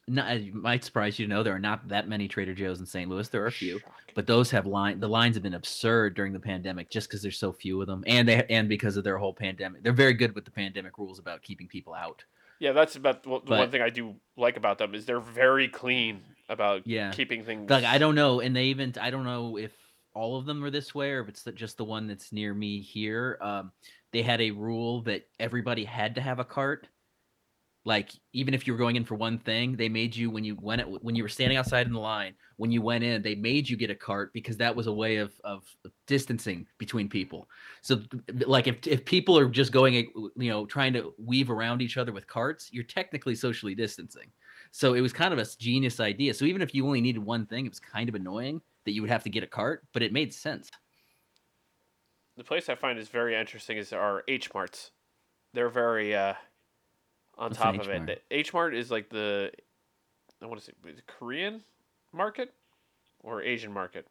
[0.08, 2.86] not, it might surprise you to know there are not that many Trader Joe's in
[2.86, 3.10] St.
[3.10, 3.28] Louis.
[3.28, 3.80] There are a few,
[4.16, 5.00] but those have line.
[5.00, 8.04] The lines have been absurd during the pandemic, just because there's so few of them,
[8.08, 9.84] and they and because of their whole pandemic.
[9.84, 12.24] They're very good with the pandemic rules about keeping people out.
[12.60, 15.68] Yeah, that's about the the one thing I do like about them is they're very
[15.68, 17.12] clean about Yeah.
[17.12, 17.70] keeping things.
[17.70, 19.72] Like I don't know, and they even I don't know if
[20.14, 22.54] all of them are this way or if it's the, just the one that's near
[22.54, 23.38] me here.
[23.42, 23.72] Um,
[24.12, 26.88] they had a rule that everybody had to have a cart.
[27.88, 30.58] Like even if you were going in for one thing, they made you when you
[30.62, 32.34] went when you were standing outside in the line.
[32.58, 35.16] When you went in, they made you get a cart because that was a way
[35.16, 35.64] of of
[36.06, 37.48] distancing between people.
[37.82, 38.02] So
[38.46, 42.12] like if if people are just going, you know, trying to weave around each other
[42.12, 44.34] with carts, you're technically socially distancing.
[44.72, 46.34] So it was kind of a genius idea.
[46.34, 49.02] So even if you only needed one thing, it was kind of annoying that you
[49.02, 50.70] would have to get a cart, but it made sense.
[52.36, 54.92] the place I find is very interesting is our H Marts.
[55.54, 56.34] They're very uh,
[57.38, 57.90] on What's top of it.
[57.90, 58.08] H-Mart?
[58.08, 59.52] The H Mart is like the
[60.42, 61.62] I want to say is Korean
[62.14, 62.54] market
[63.22, 64.08] or Asian market.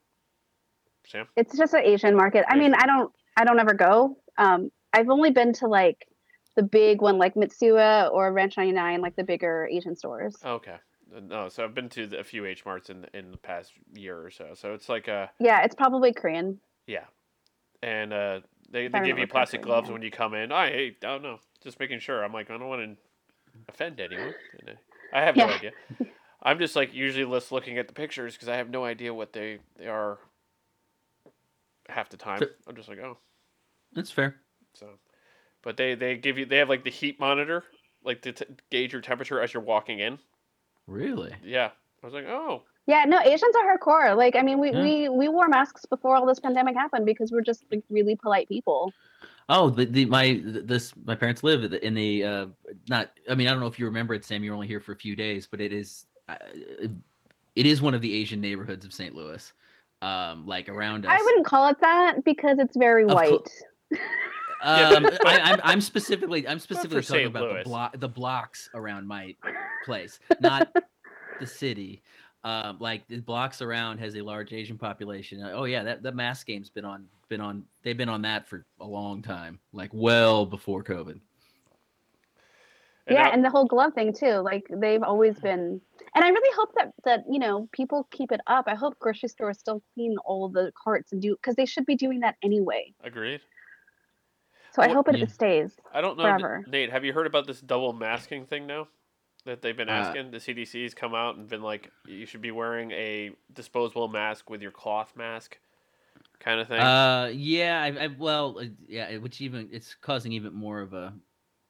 [1.07, 2.45] Sam, It's just an Asian market.
[2.49, 4.17] I mean, I don't, I don't ever go.
[4.39, 6.09] Um, I've only been to like
[6.57, 10.37] the big one, like Mitsuwa or Ranch 99, like the bigger Asian stores.
[10.45, 10.77] okay.
[11.23, 14.21] No, so I've been to the, a few H Marts in in the past year
[14.21, 14.55] or so.
[14.55, 16.59] So it's like a Yeah, it's probably Korean.
[16.89, 17.05] yeah,
[17.81, 19.93] and uh, they they give you plastic correctly, gloves yeah.
[19.93, 20.51] when you come in.
[20.51, 22.25] I hey, I don't know, just making sure.
[22.25, 22.97] I'm like I don't want to
[23.69, 24.35] offend anyone.
[24.59, 24.73] And, uh,
[25.13, 25.55] I have no Yeah.
[25.55, 25.73] idea.
[26.43, 29.33] I'm just like usually just looking at the pictures because I have no idea what
[29.33, 30.19] they they are.
[31.89, 33.17] Half the time, I'm just like oh
[33.95, 34.37] That's fair.
[34.75, 34.87] so,
[35.63, 37.65] but they they give you they have like the heat monitor
[38.05, 40.19] like to t- gauge your temperature as you're walking in.
[40.87, 41.35] Really?
[41.45, 41.71] Yeah,
[42.03, 44.17] I was like oh Yeah, no, Asians are hardcore.
[44.17, 44.83] Like, I mean, we, Yeah.
[44.83, 48.49] we, we wore masks before all this pandemic happened because we're just like really polite
[48.49, 48.93] people.
[49.49, 52.47] Oh, the, the my this my parents live in the uh
[52.89, 54.93] not I mean I don't know if you remember it Sam You're only here for
[54.93, 56.35] a few days but it is uh,
[57.55, 59.15] it is one of the Asian neighborhoods of St.
[59.15, 59.53] Louis.
[60.03, 61.13] Um like around us.
[61.17, 63.49] I wouldn't call it that because it's very Of white.
[63.93, 63.99] Yeah,
[64.63, 67.27] Um, I, I'm, I'm specifically I'm specifically talking St.
[67.29, 67.59] about Louis.
[67.59, 69.37] the block the blocks around my
[69.85, 70.75] place, not
[71.39, 72.03] the city.
[72.47, 75.43] Um, like the blocks around has a large Asian population.
[75.53, 78.65] Oh yeah, that the mask game's been on been on they've been on that for
[78.79, 81.19] a long time, like well before COVID.
[83.09, 84.35] And yeah, now- and the whole glove thing too.
[84.35, 85.81] Like they've always been,
[86.15, 88.67] and I really hope that that you know people keep it up.
[88.69, 91.97] I hope grocery stores still clean all the carts and do because they should be
[91.97, 92.95] doing that anyway.
[93.03, 93.41] agreed.
[94.73, 95.27] So I hope it, yeah.
[95.27, 95.73] stays.
[95.93, 96.65] I don't know, Forever.
[96.69, 96.93] Nate.
[96.93, 98.87] Have you heard about this double masking thing now?
[99.47, 100.31] That they've been Uh, asking.
[100.33, 104.61] the CDC's come out and been like, you should be wearing a disposable mask with
[104.61, 105.59] your cloth mask,
[106.41, 106.81] kind of thing.
[106.81, 111.15] Uh, yeah, I, I well, uh, yeah, which even it's causing even more of a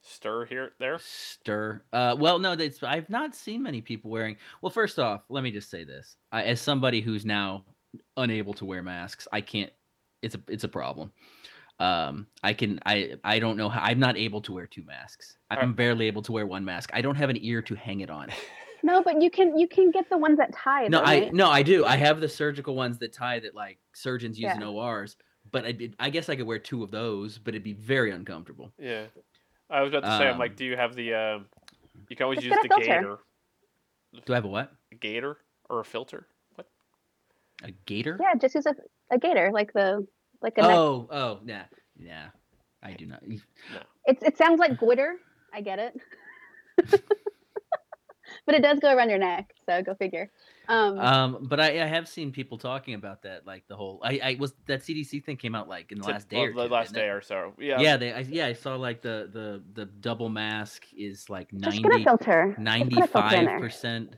[0.00, 0.98] Stir here, there.
[1.00, 1.82] stir.
[1.92, 4.36] Uh, well, no, that's I've not seen many people wearing.
[4.62, 7.64] Well, first off, let me just say this: I, as somebody who's now
[8.16, 9.72] unable to wear masks, I can't.
[10.22, 11.12] It's a it's a problem.
[11.78, 15.36] Um, I can I I don't know how I'm not able to wear two masks.
[15.50, 16.90] I'm barely able to wear one mask.
[16.94, 18.28] I don't have an ear to hang it on.
[18.82, 20.86] No, but you can you can get the ones that tie.
[20.88, 21.34] No, though, I right?
[21.34, 21.84] no, I do.
[21.84, 25.16] I have the surgical ones that tie that like surgeons use in ORs.
[25.50, 28.10] But I, did- I guess I could wear two of those, but it'd be very
[28.10, 28.72] uncomfortable.
[28.78, 29.04] Yeah.
[29.70, 31.14] I was about to say, I'm Um, like, do you have the?
[31.14, 31.46] Um,
[32.08, 33.18] you can always use the gator,
[34.24, 34.72] Do I have a what?
[34.92, 35.38] A gator
[35.70, 36.26] or a filter.
[36.56, 36.68] What?
[37.64, 38.18] A gator?
[38.20, 38.74] Yeah, just use a,
[39.10, 40.06] a gator like the
[40.46, 40.62] like a.
[40.62, 41.64] neck- Oh, oh, yeah,
[41.98, 42.28] yeah.
[42.82, 43.22] I do not.
[44.06, 45.16] It's it sounds like glitter.
[45.52, 45.94] I get it.
[48.46, 50.30] but it does go around your neck, so go figure.
[50.68, 54.00] Um, Um, but I, I have seen people talking about that, like the whole.
[54.04, 56.44] I, I was that CDC thing came out like in the Tip- last day well,
[56.46, 57.10] or the two, last day it?
[57.10, 57.54] or so.
[57.58, 57.80] Yeah.
[57.80, 58.12] Yeah, they.
[58.12, 62.54] I, yeah, I saw like the the the double mask is like just 90 filter.
[62.56, 64.14] Just put a filter in 95 percent.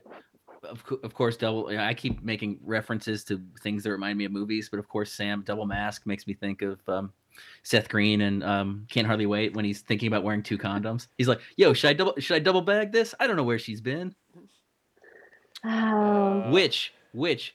[0.64, 1.68] Of, cou- of course, double.
[1.68, 5.42] I keep making references to things that remind me of movies, but of course, Sam
[5.46, 7.12] double mask makes me think of um,
[7.62, 11.06] Seth Green and um, Can't Hardly Wait when he's thinking about wearing two condoms.
[11.16, 13.14] He's like, "Yo, should I double should I double bag this?
[13.20, 14.14] I don't know where she's been."
[15.64, 17.54] Oh, which which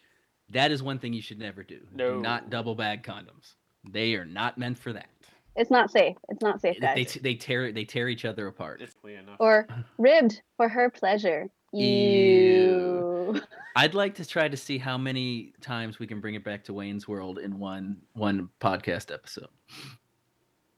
[0.49, 1.79] that is one thing you should never do.
[1.93, 2.15] No.
[2.15, 3.55] Do not double bag condoms.
[3.89, 5.07] They are not meant for that.
[5.55, 6.15] it's not safe.
[6.29, 7.13] It's not safe, They guys.
[7.13, 8.81] they, they tear they tear each other apart.
[8.81, 9.37] It's clean enough.
[9.39, 11.49] or ribbed for her pleasure.
[11.73, 13.33] Ew.
[13.35, 13.41] Ew.
[13.75, 16.73] I'd like to try to see how many times we can bring it back to
[16.73, 19.47] Wayne's World in one one podcast episode.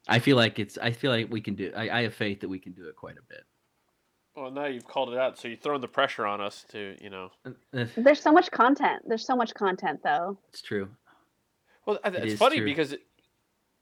[0.08, 0.78] I feel like it's.
[0.78, 1.72] I feel like we can do.
[1.76, 3.44] I, I have faith that we can do it quite a bit.
[4.36, 7.10] Well, now you've called it out, so you're throwing the pressure on us to, you
[7.10, 7.30] know.
[7.74, 9.02] Uh, There's so much content.
[9.08, 10.38] There's so much content, though.
[10.50, 10.90] It's true.
[11.86, 12.66] Well, It it's funny true.
[12.66, 12.96] because,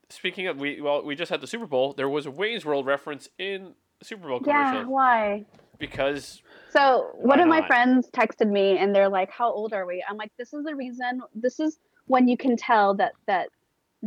[0.09, 1.93] speaking of, we well, we just had the Super Bowl.
[1.93, 4.85] There was a Wayne's World reference in Super Bowl Yeah.
[4.85, 5.45] Why?
[5.79, 6.41] because
[6.73, 7.67] So one Why of my not?
[7.67, 10.75] friends texted me, and they're like, "How old are we?" I'm like, "This is the
[10.75, 11.21] reason.
[11.35, 13.49] This is when you can tell that that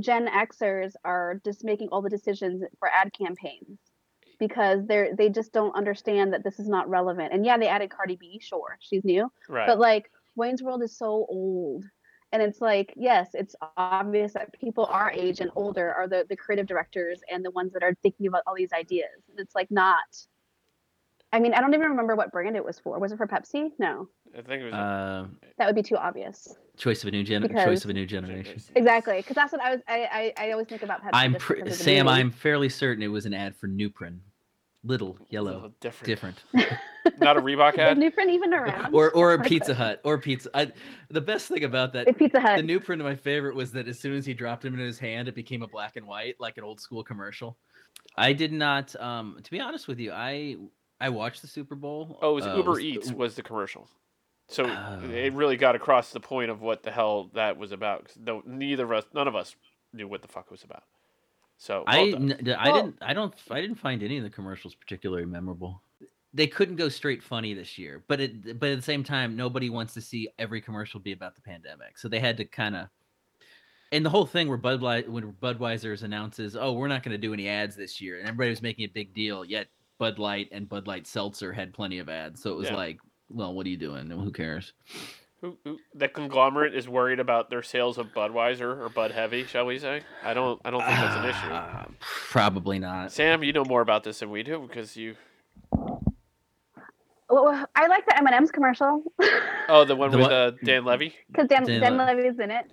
[0.00, 3.79] Gen Xers are just making all the decisions for ad campaigns
[4.38, 7.33] because they're they just don't understand that this is not relevant.
[7.33, 8.40] And yeah, they added Cardi B.
[8.42, 9.66] Sure, she's new, right.
[9.66, 11.85] but like Wayne's World is so old.
[12.33, 16.37] And it's like, yes, it's obvious that people our age and older are the, the
[16.37, 19.22] creative directors and the ones that are thinking about all these ideas.
[19.31, 20.26] And it's like not.
[21.37, 22.99] I mean, I don't even remember what brand it was for.
[22.99, 23.70] Was it for Pepsi?
[23.79, 24.72] No, I think it was.
[24.72, 25.27] Uh,
[25.59, 26.57] that would be too obvious.
[26.79, 27.42] choice of a new gen.
[27.42, 28.59] Because- choice of a new generation.
[28.75, 29.81] Exactly, because that's what I was.
[29.87, 31.11] I, I, I always think about Pepsi.
[31.12, 32.07] I'm just pre- because of the Sam.
[32.07, 32.18] movie.
[32.20, 34.20] I'm fairly certain it was an ad for Nuprin.
[34.83, 36.42] Little yellow, little different.
[36.55, 36.79] different.
[37.20, 37.99] Not a Reebok Is ad.
[37.99, 38.94] Nuprin even around?
[38.94, 39.75] or or a Pizza.
[39.75, 40.49] Hut or pizza.
[40.55, 40.72] I,
[41.11, 42.57] the best thing about that It's Pizza Hut.
[42.57, 44.81] the new print of my favorite was that as soon as he dropped him in
[44.81, 47.59] his hand, it became a black and white, like an old school commercial.
[48.16, 50.57] I did not, um, to be honest with you, I
[51.00, 52.18] I watched the Super Bowl.
[52.22, 53.88] Oh, it was uh, Uber was- Eats was the commercial.
[54.48, 55.00] So Oh.
[55.11, 58.11] it really got across the point of what the hell that was about.
[58.16, 59.56] no, neither of us, none of us
[59.92, 60.85] knew what the fuck it was about.
[61.59, 62.32] So well I done.
[62.32, 65.24] n- d- I Well- didn't I don't I didn't find any of the commercials particularly
[65.26, 65.82] memorable.
[66.32, 69.68] They couldn't go straight funny this year, but it but at the same time, nobody
[69.70, 72.88] wants to see every commercial be about the pandemic, so they had to kind of.
[73.92, 77.32] And the whole thing where Budweiser, when Budweiser's announces, "Oh, we're not going to do
[77.32, 80.68] any ads this year," and everybody was making a big deal, yet Bud Light and
[80.68, 82.76] Bud Light Seltzer had plenty of ads, so it was Yeah.
[82.76, 84.11] like, well, what are you doing?
[84.11, 84.72] Who cares?
[85.42, 89.66] Who, who, that conglomerate is worried about their sales of Budweiser or Bud Heavy, shall
[89.66, 90.00] we say?
[90.24, 90.61] I don't.
[90.64, 91.54] I don't think that's an issue.
[91.54, 93.12] Uh, Probably not.
[93.12, 95.14] Sam, you know more about this than we do because you.
[97.28, 99.02] Well, I like the M and M's commercial
[99.68, 101.12] Oh, the one The with uh, Dan Levy.
[101.30, 102.70] because Dan, Dan Dan Le- Levy's in it.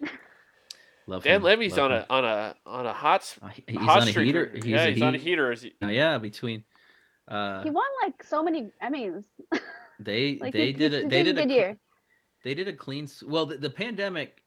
[1.07, 2.05] Love Dan him, Levy's love on him.
[2.09, 4.27] a on a on a hot s- Uh, He's hot on a streak.
[4.27, 4.51] heater.
[4.53, 5.51] He's yeah, a he's on a heater.
[5.51, 6.63] Is he, Uh, yeah, between.
[7.27, 9.23] Uh, He won like so many Emmys.
[9.99, 11.77] they Like they he, did he, a they did a did a year.
[12.43, 13.07] they did a clean.
[13.25, 14.41] Well, the, the pandemic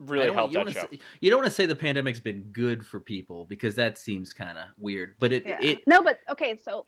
[0.00, 0.86] really helped you that show.
[0.90, 4.32] say- you don't want to say the pandemic's been good for people because that seems
[4.32, 5.14] kind of weird.
[5.20, 5.58] But it Yeah.
[5.62, 6.84] it no, but okay, so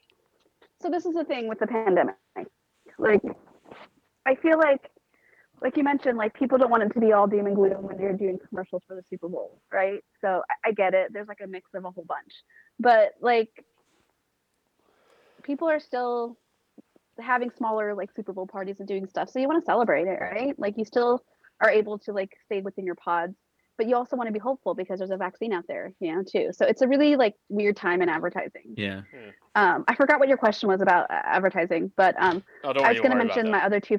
[0.83, 2.17] so this is the thing with the pandemic.
[2.99, 3.23] Like
[4.27, 4.91] I feel like
[5.63, 7.99] like you mentioned, like people don't want it to be all doom and gloom when
[7.99, 10.01] you're doing commercials for the Super Bowl, right?
[10.21, 11.13] So I, I get it.
[11.15, 12.33] There's like a mix of a whole bunch.
[12.79, 13.49] But like
[15.47, 16.37] people are still
[17.19, 19.31] having smaller like Super Bowl parties and doing stuff.
[19.31, 20.59] So you want to celebrate it, right?
[20.59, 21.25] Like you still
[21.63, 23.35] are able to like stay within your pods,
[23.79, 26.23] but you also want to be hopeful because there's a vaccine out there, you know,
[26.23, 26.51] too.
[26.53, 28.75] So it's a really like weird time in advertising.
[28.77, 29.03] Yeah.
[29.55, 33.01] Um, I forgot what your question was about uh, advertising, but um, Oh, I was
[33.01, 33.99] going to mention my other two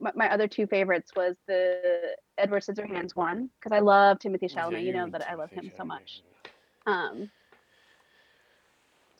[0.00, 4.84] my, my other two favorites was the Edward Scissorhands one because I love Timothée Chalamet.
[4.84, 6.22] You know that I love him so much.
[6.86, 7.30] Um,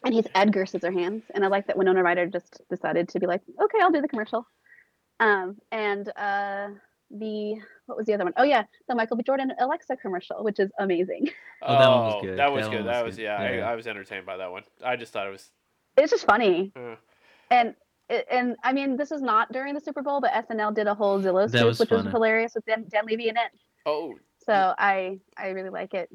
[0.05, 3.43] and he's Edgar Scissorhands, and I like that Winona Ryder just decided to be like,
[3.63, 4.47] okay, I'll do the commercial.
[5.21, 6.69] Um, and uh,
[7.11, 7.57] the
[7.87, 8.35] what was the other one?
[8.37, 9.23] Oh yeah, the Michael B.
[9.25, 11.31] Jordan Alexa commercial, which is amazing.
[11.61, 12.39] Oh, that one was Oh, good.
[12.39, 12.77] That was That good.
[12.77, 13.23] one That was was good.
[13.25, 13.53] yeah.
[13.57, 13.67] Yeah.
[13.67, 14.63] I, I was entertained by that one.
[14.85, 15.51] I just thought it was.
[15.97, 16.95] It's just funny, Uh,
[17.51, 17.75] and
[18.31, 21.19] and I mean, this is not during the Super Bowl, but SNL did a whole
[21.21, 23.51] Zillow That scoop, was which was hilarious with Dan, Dan Levy in it.
[23.87, 24.15] oh,
[24.47, 26.09] So I I really like it.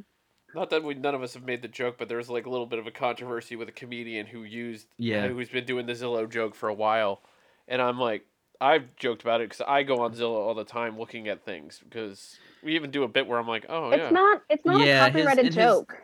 [0.55, 2.49] Not that we none of us have made the joke, but there was like a
[2.49, 5.27] little bit of a controversy with a comedian who used Yeah.
[5.27, 7.21] who's been doing the Zillow joke for a while,
[7.67, 8.25] and I'm like,
[8.61, 11.81] I've joked about it because I go on Zillow all the time looking at things
[11.83, 14.85] because we even do a bit where I'm like, oh yeah, It's not it's not
[14.85, 15.95] Yeah, a copyrighted his- joke.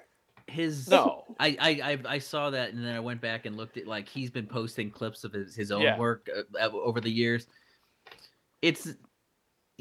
[0.48, 3.78] His no, I, I I I saw that and then I went back and looked
[3.78, 5.96] at like he's been posting clips of his, his own Yeah.
[5.96, 7.46] work uh, uh, over the years.
[8.64, 8.96] It's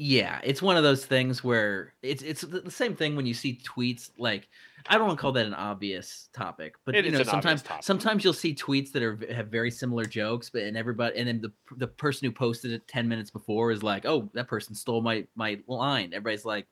[0.01, 3.59] yeah, it's one of those things where it's it's the same thing when you see
[3.65, 4.47] tweets like
[4.87, 8.23] I don't want to call that an obvious topic, but It you know sometimes sometimes
[8.23, 11.51] you'll see tweets that are have very similar jokes, but and everybody and then the
[11.75, 15.27] the person who posted it ten minutes before is like, oh, that person stole my
[15.35, 16.13] my line.
[16.13, 16.65] Everybody's like,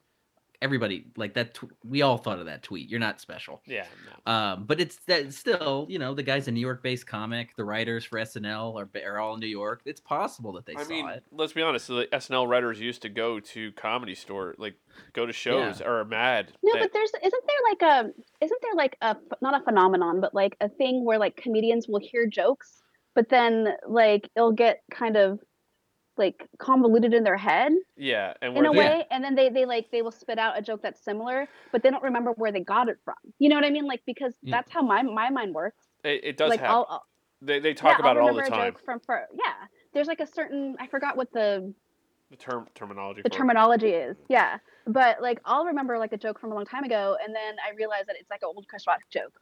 [0.62, 1.54] everybody like that.
[1.54, 2.90] Tw- we all thought of that tweet.
[2.90, 3.62] You're not special.
[3.66, 3.86] yeah,
[4.26, 4.32] no.
[4.32, 7.56] Um, but it's that still, you know, the guy's a New York-based comic.
[7.56, 9.82] The writers for SNL are, are all in New York.
[9.86, 11.24] It's possible that they I saw mean, it.
[11.32, 11.88] let's be honest.
[11.88, 14.76] The SNL writers used to go to comedy store, like
[15.14, 16.52] go to shows or mad.
[16.64, 18.12] No, that- but there's isn't there like a
[18.44, 22.00] isn't there like a not a phenomenon, but like a thing where like comedians will
[22.02, 22.82] hear jokes,
[23.16, 25.40] but then like it'll get kind of
[26.18, 29.66] like convoluted in their head yeah, and in a they, way, and then they they
[29.66, 32.62] like they will spit out a joke that's similar, but they don't remember where they
[32.62, 33.16] got it from.
[33.40, 33.86] You know what I mean?
[33.86, 34.58] Like because Yeah.
[34.58, 35.84] that's how my my mind works.
[36.04, 36.76] it, it does like happen.
[36.76, 37.06] I'll, I'll
[37.42, 38.74] they they talk yeah, about I'll it all the remember a time.
[38.74, 39.54] joke from for yeah.
[39.94, 41.74] There's like a certain I forgot what the
[42.32, 43.22] The term terminology.
[43.24, 44.18] the for terminology is.
[44.28, 44.58] Yeah.
[44.86, 47.76] But like I'll remember like a joke from a long time ago and then I
[47.76, 49.40] realize that it's like an old Chris Rock joke.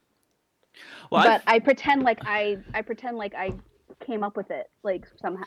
[1.09, 3.53] Well, but I've- I pretend like I I pretend like I
[4.05, 5.45] came up with it like somehow.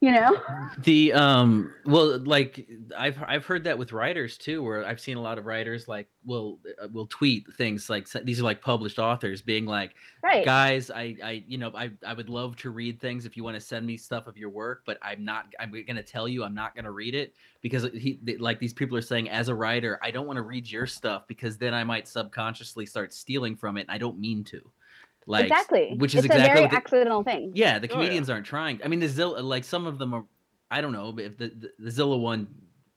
[0.00, 0.36] You know?
[0.78, 2.66] the um, well, like
[2.96, 6.08] I've I've heard that with writers too, where I've seen a lot of writers like
[6.24, 10.44] will uh, will tweet things like these are like published authors being like, Right.
[10.44, 13.54] guys, I I you know I I would love to read things if you want
[13.54, 15.46] to send me stuff of your work, but I'm not.
[15.60, 19.02] I'm gonna tell you I'm not gonna read it because he like these people are
[19.02, 22.08] saying as a writer, I don't want to read your stuff because then I might
[22.08, 24.60] subconsciously start stealing from it, and I don't mean to.
[25.26, 25.94] Like exactly.
[25.98, 27.52] which is it's exactly a very the- accidental thing.
[27.54, 27.94] Yeah, the Oh, yeah.
[27.96, 28.80] comedians aren't trying.
[28.84, 30.24] I mean, the Zillow, like some of them are.
[30.70, 32.48] I don't know, but if the the, the Zillow one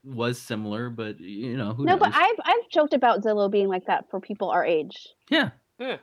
[0.04, 2.00] was similar, but you know who no, knows?
[2.00, 4.96] but I've I've joked about Zillow being like that for people our age.
[5.30, 5.98] yeah, Yeah.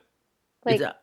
[0.65, 0.93] Like it's,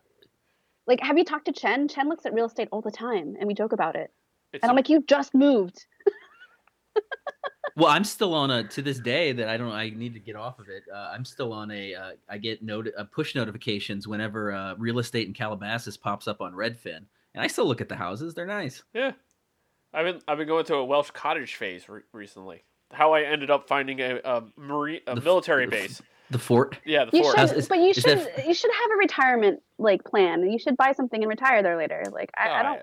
[0.87, 1.87] like have you talked to Chen?
[1.87, 4.11] Chen looks at real estate all the time and we joke about it.
[4.53, 5.85] It's And I'm like, you just moved.
[7.75, 9.71] well, I'm still on a to this day that I don't.
[9.71, 10.83] I need to get off of it.
[10.93, 11.93] Uh, I'm still on a.
[11.95, 16.41] Uh, I get noti- uh, push notifications whenever uh, real estate in Calabasas pops up
[16.41, 16.97] on Redfin,
[17.33, 18.33] and I still look at the houses.
[18.33, 18.83] They're nice.
[18.93, 19.11] yeah.
[19.93, 22.63] I've been I've been going through a Welsh cottage phase re- recently.
[22.93, 26.01] How I ended up finding a a, marine, a The military the base.
[26.29, 26.77] The fort.
[26.85, 27.35] Yeah, the You fort.
[27.37, 30.49] should, Is- is- but you should that you should have a retirement like plan.
[30.49, 32.03] You should buy something and retire there later.
[32.09, 32.81] Like I, I don't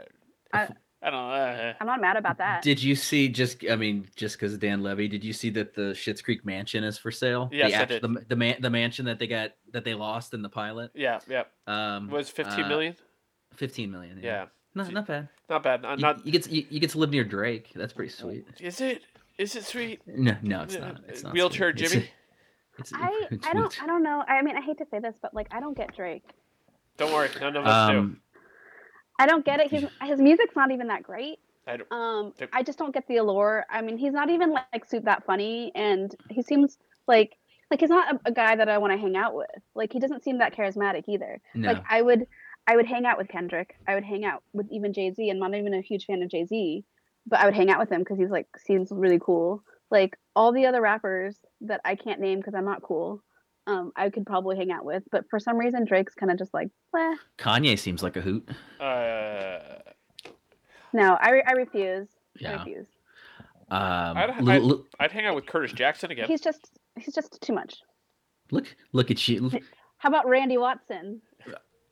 [0.53, 0.69] I-
[1.01, 1.31] I don't.
[1.31, 2.63] Uh, I'm not mad about that.
[2.63, 3.65] Did you see just?
[3.71, 6.99] I mean, just because Dan Levy, did you see that the Schitt's Creek mansion is
[6.99, 7.49] for sale?
[7.53, 8.03] Yes, the I did.
[8.03, 10.91] The, the man, the mansion that they got that they lost in the pilot.
[10.95, 11.45] yeah, yeah.
[11.69, 12.97] Um, It was fifteen uh, million.
[13.55, 14.19] Fifteen million.
[14.23, 15.29] Yeah, not not bad.
[15.49, 15.83] not bad.
[15.83, 17.71] Not, You, not you get to, you, you get to live near Drake.
[17.77, 18.47] That's pretty sweet.
[18.59, 19.03] is it?
[19.39, 20.01] Is it sweet?
[20.05, 21.01] No, no, it's Uh, not.
[21.07, 21.85] It's not wheelchair sweet.
[21.85, 22.11] It's- Jimmy?
[22.81, 24.25] It's, I it's I don't I don't know.
[24.27, 26.25] I mean, I hate to say this, but like I don't get Drake.
[26.97, 28.17] Don't worry, none of us do.
[29.19, 29.71] I don't get it.
[29.71, 31.39] His his music's not even that great.
[31.67, 32.51] I don't, Um, Yep.
[32.53, 33.67] I just don't get the allure.
[33.71, 37.37] I mean, he's not even like soup that funny, and he seems like
[37.71, 39.51] like he's not a, a guy that I want to hang out with.
[39.75, 41.41] Like he doesn't seem that charismatic either.
[41.55, 41.73] no.
[41.73, 42.27] Like I would
[42.67, 43.77] I would hang out with Kendrick.
[43.87, 45.29] I would hang out with even Jay Z.
[45.29, 46.85] And I'm not even a huge fan of Jay Z,
[47.27, 49.63] but I would hang out with him because he's like seems really cool.
[49.91, 53.23] Like all the other rappers that I can't name because I'm not cool.
[53.69, 56.55] Um, I could probably hang out with, but for some reason Drake's kind of just
[56.55, 57.15] like, Bleh.
[57.37, 58.49] Kanye seems like a hoot.
[58.81, 59.59] uh,
[60.95, 62.09] no, I, re- I refuse.
[62.39, 62.59] I Yeah.
[62.59, 62.87] refuse.
[63.71, 66.27] Um, I'd- li- I'd- li- I'd hang out with Curtis Jackson again.
[66.27, 67.75] He's just he's just too much.
[68.51, 69.51] look, look at you.
[69.99, 71.21] How about Randy Watson?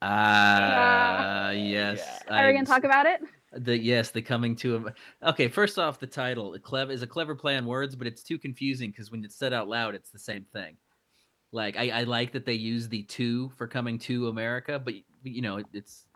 [0.01, 2.23] Ah, yes.
[2.27, 2.43] Yeah.
[2.43, 3.21] Are we gonna talk about it?
[3.53, 4.91] The yes, the coming to him.
[5.23, 8.39] Okay, first off, the title clever is a clever play on words, but it's too
[8.39, 10.77] confusing because when it's said out loud, it's the same thing.
[11.53, 15.43] Like I, I like that they use the two for coming to America, but you
[15.43, 16.07] know it, it's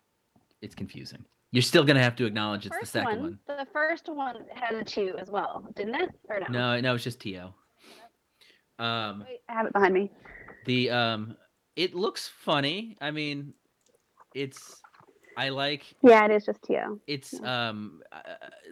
[0.62, 1.24] it's confusing.
[1.52, 3.38] You're still gonna have to acknowledge it's the First second one.
[3.46, 6.10] The first one had a two as well, didn't it?
[6.28, 6.46] Or no?
[6.48, 7.52] No, no, it's just To.
[8.78, 10.10] Um, Wait, I have it behind me.
[10.64, 11.36] the um,
[11.76, 12.96] it looks funny.
[13.00, 13.52] I mean,
[14.34, 14.80] it's
[15.36, 16.98] I like Yeah, it is just Tio.
[17.06, 18.18] it's um uh,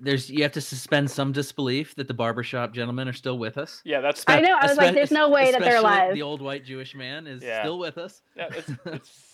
[0.01, 3.81] there's you have to suspend some disbelief that the barbershop gentlemen are still with us
[3.85, 4.57] Yeah, that's I know.
[4.61, 6.15] I was like, there's no way that they're alive.
[6.15, 7.63] the old white jewish man is Yeah.
[7.63, 9.25] still with us yeah, it's, it's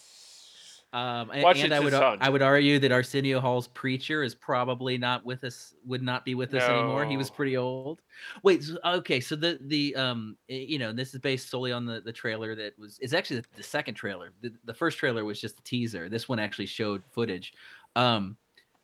[0.95, 2.19] um a- Watch and i would son.
[2.21, 6.37] i would argue that arsenio hall's preacher is probably not with us would not be
[6.37, 7.05] with us anymore.
[7.05, 8.01] He was pretty old.
[8.45, 11.85] Wait so, okay so the the um eh, you know this is based solely on
[11.85, 14.31] the the trailer that was it's actually the, the second trailer.
[14.41, 16.09] The, the first trailer was just a teaser.
[16.09, 17.53] This one actually showed footage.
[17.97, 18.37] Um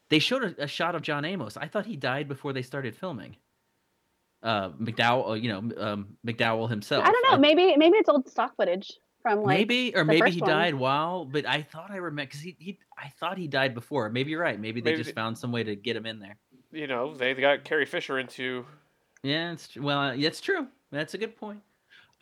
[0.08, 1.56] they showed a, a shot of john amos.
[1.56, 3.36] I thought he died before they started filming.
[4.42, 7.38] Uh mcdowell you know um mcdowell himself I don't know.
[7.38, 10.48] Maybe maybe it's old stock footage from like maybe or maybe he one.
[10.50, 14.08] died while but i thought i remember because he, he i thought he died before.
[14.10, 14.58] Maybe you're right.
[14.58, 16.36] Maybe they Maybe just they- found some way to get him in there.
[16.72, 18.64] You know they got Carrie Fisher into
[19.22, 20.66] yeah it's well it's true.
[20.90, 21.60] That's a good point.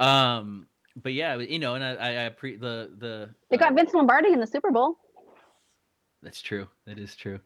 [0.01, 0.66] Um
[1.03, 3.92] but yeah you know and i i, I pre the the they got uh, Vince
[3.94, 4.99] Lombardi in the Super Bowl.
[6.22, 6.66] that's true.
[6.86, 7.38] That is true.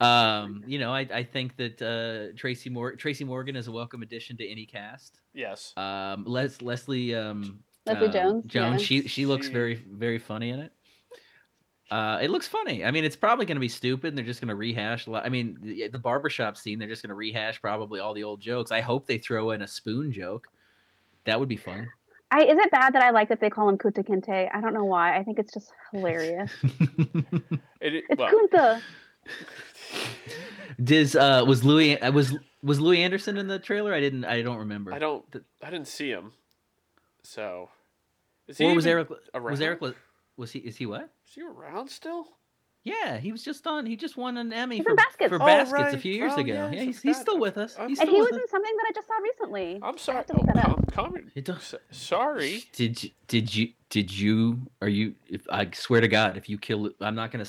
[0.00, 4.02] Um you know i i think that uh tracy Mor- tracy morgan is a welcome
[4.02, 5.20] addition to any cast.
[5.34, 5.72] Yes.
[5.76, 8.80] um Les- leslie um Leslie uh, Jones, Jones.
[8.82, 8.86] yeah.
[8.86, 10.72] She she looks very very funny in it.
[11.90, 12.84] Uh, it looks funny.
[12.84, 14.08] I mean, it's probably going to be stupid.
[14.10, 15.08] And they're just going to rehash.
[15.08, 16.78] a lot- I mean, the, the barbershop scene.
[16.78, 18.70] They're just going to rehash probably all the old jokes.
[18.70, 20.46] I hope they throw in a spoon joke.
[21.24, 21.88] That would be fun.
[22.30, 24.48] I is it bad that I like that they call him Kunta Kinte?
[24.54, 25.16] I don't know why.
[25.18, 26.52] I think it's just hilarious.
[27.82, 28.80] It, it- It's well, Kunta.
[30.82, 33.92] Diz uh, was Louie uh, was was Louie Anderson in the trailer?
[33.92, 34.24] I didn't.
[34.24, 34.92] I don't remember.
[34.94, 35.24] I don't.
[35.62, 36.32] I didn't see him.
[37.22, 37.68] So,
[38.48, 39.10] is Or was even Eric?
[39.10, 39.60] Was?
[39.60, 39.80] Eric?
[39.80, 39.94] Was,
[40.36, 40.60] was he?
[40.60, 41.10] Is he what?
[41.26, 42.26] Is he around still?
[42.82, 43.84] Yeah, he was just on.
[43.84, 45.28] He just won an Emmy He's for Baskets.
[45.28, 46.52] for Oh, baskets a few years Oh, ago.
[46.54, 47.76] yes, yeah, he's, he's still with us.
[47.78, 48.08] I'm He's sorry.
[48.08, 48.38] And he was us.
[48.38, 49.78] in something that I just saw recently.
[49.82, 50.24] I'm sorry.
[50.24, 50.76] to Oh, oh that up.
[50.94, 51.26] com- comment.
[51.34, 51.50] It
[51.90, 52.64] Sorry.
[52.72, 56.56] Did you, did you did you are you if I swear to God if you
[56.56, 57.44] kill I'm not gonna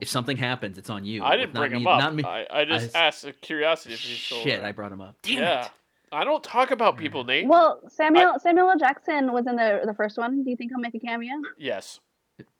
[0.00, 1.22] if something happens it's on you.
[1.22, 1.98] I didn't not bring me, him up.
[2.00, 2.24] Not me.
[2.24, 5.16] I, I just s- asked a curiosity if he's still Shit, I brought him up.
[5.22, 5.64] Damn yeah.
[5.66, 5.70] it.
[6.12, 7.46] I don't talk about people, Nate.
[7.46, 8.78] Well, Samuel Samuel L.
[8.78, 10.42] Jackson was in the the first one.
[10.44, 11.34] Do you think he'll make a cameo?
[11.58, 12.00] Yes.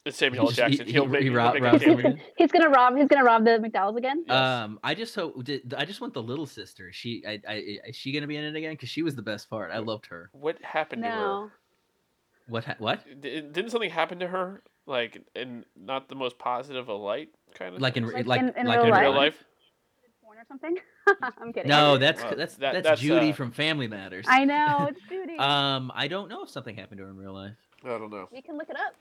[0.05, 0.51] It's Samuel L.
[0.51, 0.87] Jackson.
[0.87, 1.99] he- He'll he make, he'll rob- make robs a cameo.
[1.99, 2.21] everything.
[2.39, 2.97] He's gonna rob.
[2.97, 4.25] He's gonna rob the McDowell's again.
[4.27, 4.37] Yes.
[4.37, 5.43] Um, I just hope.
[5.45, 6.89] Did, I just want the little sister.
[6.89, 7.55] Is She, I, I,
[7.89, 8.73] is she gonna be in it again?
[8.73, 9.71] Because she was the best part.
[9.71, 10.31] I loved her.
[10.33, 11.53] What happened to her?
[12.49, 12.65] What?
[12.65, 13.03] ha- What?
[13.03, 13.15] her?
[13.15, 14.63] D- Didn't something happen to her?
[14.87, 17.81] Like in not the most positive a light, kind of.
[17.81, 19.03] Like in, Like like, in- in like real in life?
[19.03, 19.45] real life?
[20.25, 20.77] Porn or something?
[21.41, 21.69] I'm kidding.
[21.69, 24.27] No, that's well, that's that- that's, that's, Judy uh, from Family Matters.
[24.29, 25.37] I know it's Judy.
[25.39, 27.57] Um, I don't know if something happened to her in real life.
[27.85, 28.29] I don't know.
[28.33, 28.95] we can look it up.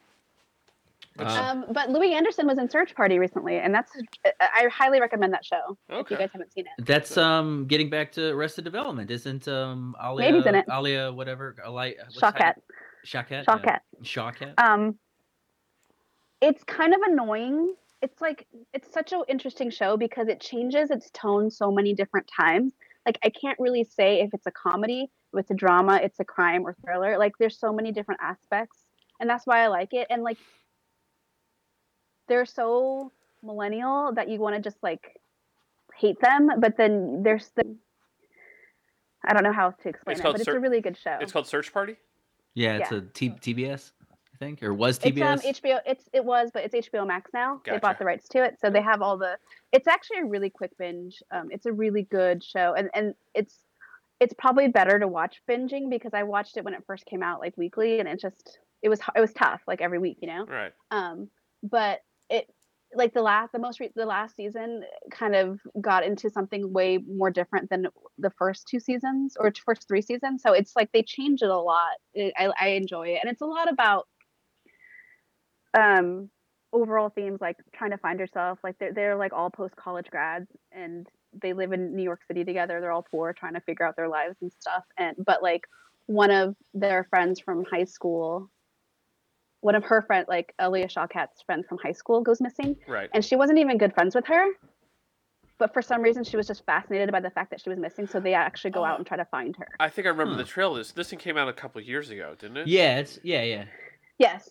[1.19, 3.91] Uh, Um, but Louie Anderson was in Search Party recently, and that's
[4.25, 4.31] I
[4.65, 6.85] I highly recommend that show if you guys haven't seen it.
[6.85, 10.65] That's um getting back to Arrested Development, isn't um Alia Maeby's in it.
[10.71, 12.55] Alia whatever Alia Shawkat.
[13.05, 13.65] Shawkat Shawkat.
[13.65, 13.79] yeah.
[14.03, 14.53] Shawkat.
[14.63, 14.99] Um,
[16.41, 17.73] it's kind of annoying.
[18.01, 22.29] It's like it's such an interesting show because it changes its tone so many different
[22.35, 22.73] times.
[23.05, 26.25] Like I can't really say if it's a comedy, if it's a drama, it's a
[26.25, 27.17] crime or thriller.
[27.17, 28.77] Like there's so many different aspects,
[29.19, 30.07] and that's why I like it.
[30.09, 30.37] And like
[32.27, 33.11] they're so
[33.43, 35.19] millennial that you want to just like
[35.95, 37.75] hate them, but then there's the
[39.25, 40.97] I don't know how to explain It's it, called but it's Search- a really good
[40.97, 41.17] show.
[41.19, 41.95] It's called Search Party.
[42.53, 42.97] yeah, it's yeah.
[42.99, 43.91] a T- TBS,
[44.39, 45.23] I think, or was It's TBS.
[45.23, 45.79] um HBO.
[45.85, 47.61] It's it was, but it's HBO Max now.
[47.65, 49.37] They bought the rights to it, so they have all the.
[49.71, 51.21] It's actually a really quick binge.
[51.31, 53.59] Um, it's a really good show, and and it's
[54.19, 57.39] it's probably better to watch binging because I watched it when it first came out,
[57.39, 60.45] like weekly, and it just it was it was tough, like every week, you know.
[60.45, 60.71] Right.
[60.91, 61.29] Um,
[61.63, 62.47] but it
[62.95, 66.97] like the last the most re- the last season kind of got into something way
[66.97, 71.03] more different than the first two seasons or first three seasons so it's like they
[71.03, 74.07] changed it a lot it, I, I enjoy it and it's a lot about
[75.77, 76.29] um
[76.73, 80.47] overall themes like trying to find yourself like they're, they're like all post college grads
[80.71, 81.07] and
[81.41, 84.09] they live in new york city together they're all poor trying to figure out their
[84.09, 85.61] lives and stuff and but like
[86.07, 88.49] one of their friends from high school
[89.61, 93.09] one of her friend like Alia Shawkat's friends from high school goes missing Right.
[93.13, 94.45] and she wasn't even good friends with her
[95.57, 98.07] but for some reason she was just fascinated by the fact that she was missing
[98.07, 98.85] so they actually go Oh.
[98.85, 100.39] out and try to find her I think I remember Huh.
[100.39, 100.73] the trail.
[100.75, 102.67] This this thing came out a couple years ago, didn't it?
[102.67, 103.65] yeah, it's yeah, yeah.
[104.19, 104.49] yes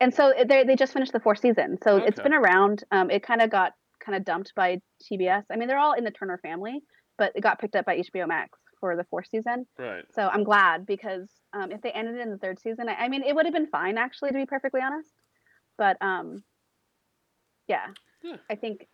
[0.00, 2.84] and so they they just finished the fourth season, so it's been around.
[2.90, 3.72] Um, it kind of got
[4.04, 4.80] kind of dumped by
[5.10, 5.44] TBS.
[5.50, 6.80] I mean, they're all in the Turner family,
[7.18, 9.66] but it got picked up by HBO Max for the fourth season.
[9.78, 10.04] Right.
[10.14, 13.08] So I'm glad because um, if they ended it in the third season, I, I
[13.08, 15.10] mean, it would have been fine actually, to be perfectly honest.
[15.78, 16.42] But um,
[17.68, 17.86] yeah,
[18.22, 18.36] Yeah.
[18.50, 18.86] I think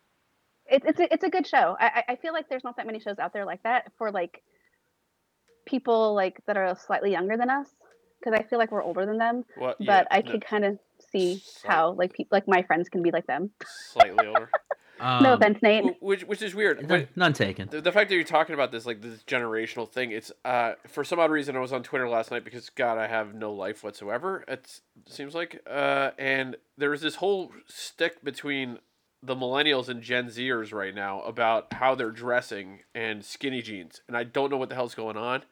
[0.67, 1.77] it's it's a, it's a good show.
[1.79, 4.43] I I- feel like there's not that many shows out there like that for like
[5.67, 7.69] people like that are slightly younger than us
[8.19, 9.45] because I feel like we're older than them.
[9.57, 9.79] What?
[9.79, 10.79] But yeah, I no, could kind of
[11.13, 13.51] see Slight- how like people like my friends can be like them.
[13.93, 14.51] slightly older.
[15.01, 15.97] Um, no offense, Nate.
[16.01, 16.89] Which which is weird.
[16.89, 17.69] none, none taken.
[17.69, 21.03] the, the fact that you're talking about this like this generational thing it's uh for
[21.03, 23.83] some odd reason i was on twitter last night because god i have no life
[23.83, 28.79] whatsoever it seems like uh and there's this whole stick between
[29.21, 34.17] the millennials and gen zers right now about how they're dressing and skinny jeans and
[34.17, 35.43] i don't know what the hell's going on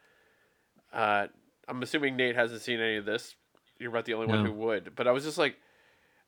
[0.93, 1.27] uh
[1.67, 3.35] i'm assuming nate hasn't seen any of this
[3.81, 5.57] you're about the only one who would but i was just like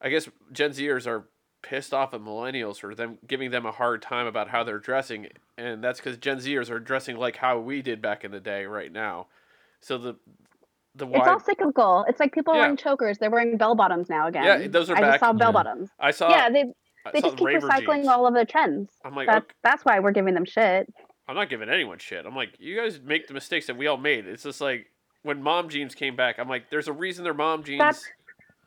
[0.01, 1.25] i guess gen zers are
[1.61, 5.29] pissed off at millennials for them giving them a hard time about how they're dressing,
[5.57, 8.65] and that's because Gen Zers are dressing like how we did back in the day
[8.65, 9.27] right now.
[9.79, 10.15] So the
[10.93, 12.03] the It's all cyclical.
[12.09, 12.63] It's like people Yeah.
[12.63, 13.17] wearing chokers.
[13.17, 14.43] They're wearing bell bottoms now again.
[14.43, 15.11] Yeah, those are I back.
[15.11, 15.51] just saw bell Yeah.
[15.53, 15.89] bottoms.
[15.97, 16.65] I saw, yeah, they
[17.13, 18.07] they just keep recycling jeans.
[18.09, 18.91] all of the trends.
[19.05, 20.93] I'm like, That's okay, that's why we're giving them shit.
[21.29, 22.25] I'm not giving anyone shit.
[22.25, 24.27] I'm like, you guys make the mistakes that we all made.
[24.27, 24.87] It's just like
[25.23, 26.37] when mom jeans came back.
[26.37, 27.79] I'm like, there's a reason they're mom jeans.
[27.79, 28.05] That's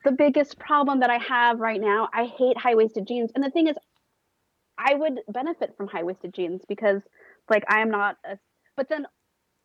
[0.03, 2.09] the biggest problem that I have right now.
[2.13, 3.75] I hate high waisted jeans, and the thing is,
[4.77, 7.01] I would benefit from high waisted jeans because,
[7.49, 8.37] like, I am not a.
[8.75, 9.07] But then,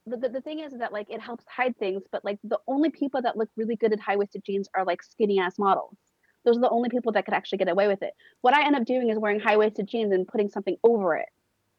[0.06, 2.02] the, the the thing is that like it helps hide things.
[2.10, 5.02] But like the only people that look really good in high waisted jeans are like
[5.02, 5.96] skinny ass models.
[6.44, 8.14] Those are the only people that could actually get away with it.
[8.40, 11.28] What I end up doing is wearing high waisted jeans and putting something over it.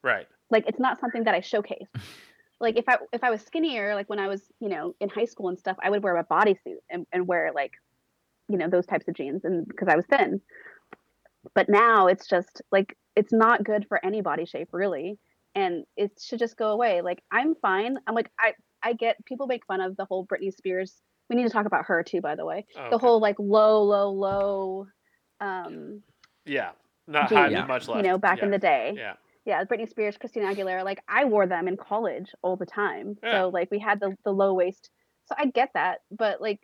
[0.04, 0.28] right.
[0.50, 1.88] like it's not something that I showcase.
[2.64, 5.26] like if I if I was skinnier, like when I was you know in high
[5.26, 7.74] school and stuff, I would wear a bodysuit and, and wear like
[8.48, 10.42] you know those types of jeans and because I was thin.
[11.54, 15.20] But now it's just like it's not good for any body shape really,
[15.54, 17.02] and it should just go away.
[17.02, 17.98] Like I'm fine.
[18.08, 21.02] I'm like I I get people make fun of the whole Britney Spears.
[21.30, 22.66] We need to talk about her too, by the way.
[22.78, 24.88] Oh, The whole like low, low, low,
[25.40, 26.02] um,
[26.46, 26.72] yeah,
[27.08, 27.66] not jeans, Yeah.
[27.66, 27.98] much left.
[27.98, 28.46] you know, back yeah.
[28.46, 29.14] in the day yeah.
[29.46, 33.18] Yeah, Britney Spears, Christina Aguilera, like I wore them in college all the time.
[33.24, 33.42] Yeah.
[33.44, 34.90] So like we had the the low waist.
[35.28, 36.60] So I get that, but like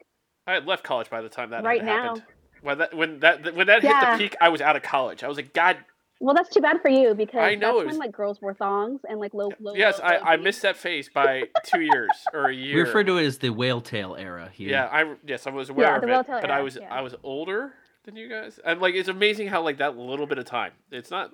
[0.47, 2.23] I had left college by the time that Right now- happened.
[2.61, 4.11] When that when that when that Yeah.
[4.11, 5.23] hit the peak, I was out of college.
[5.23, 5.77] I was like, God,
[6.19, 8.41] well that's too bad for you because I know, that's it was- when like girls
[8.41, 11.43] wore thongs and like low low yes, low, I, low I missed that phase by
[11.65, 12.75] two years or a year.
[12.75, 14.69] We refer to it as the whale tail era here.
[14.71, 16.93] Yeah, I yes, I was aware Yeah, of the it, Welltail but I was yeah.
[16.93, 17.73] I was older
[18.03, 20.73] than you guys, and like it's amazing how like that little bit of time.
[20.91, 21.31] It's not.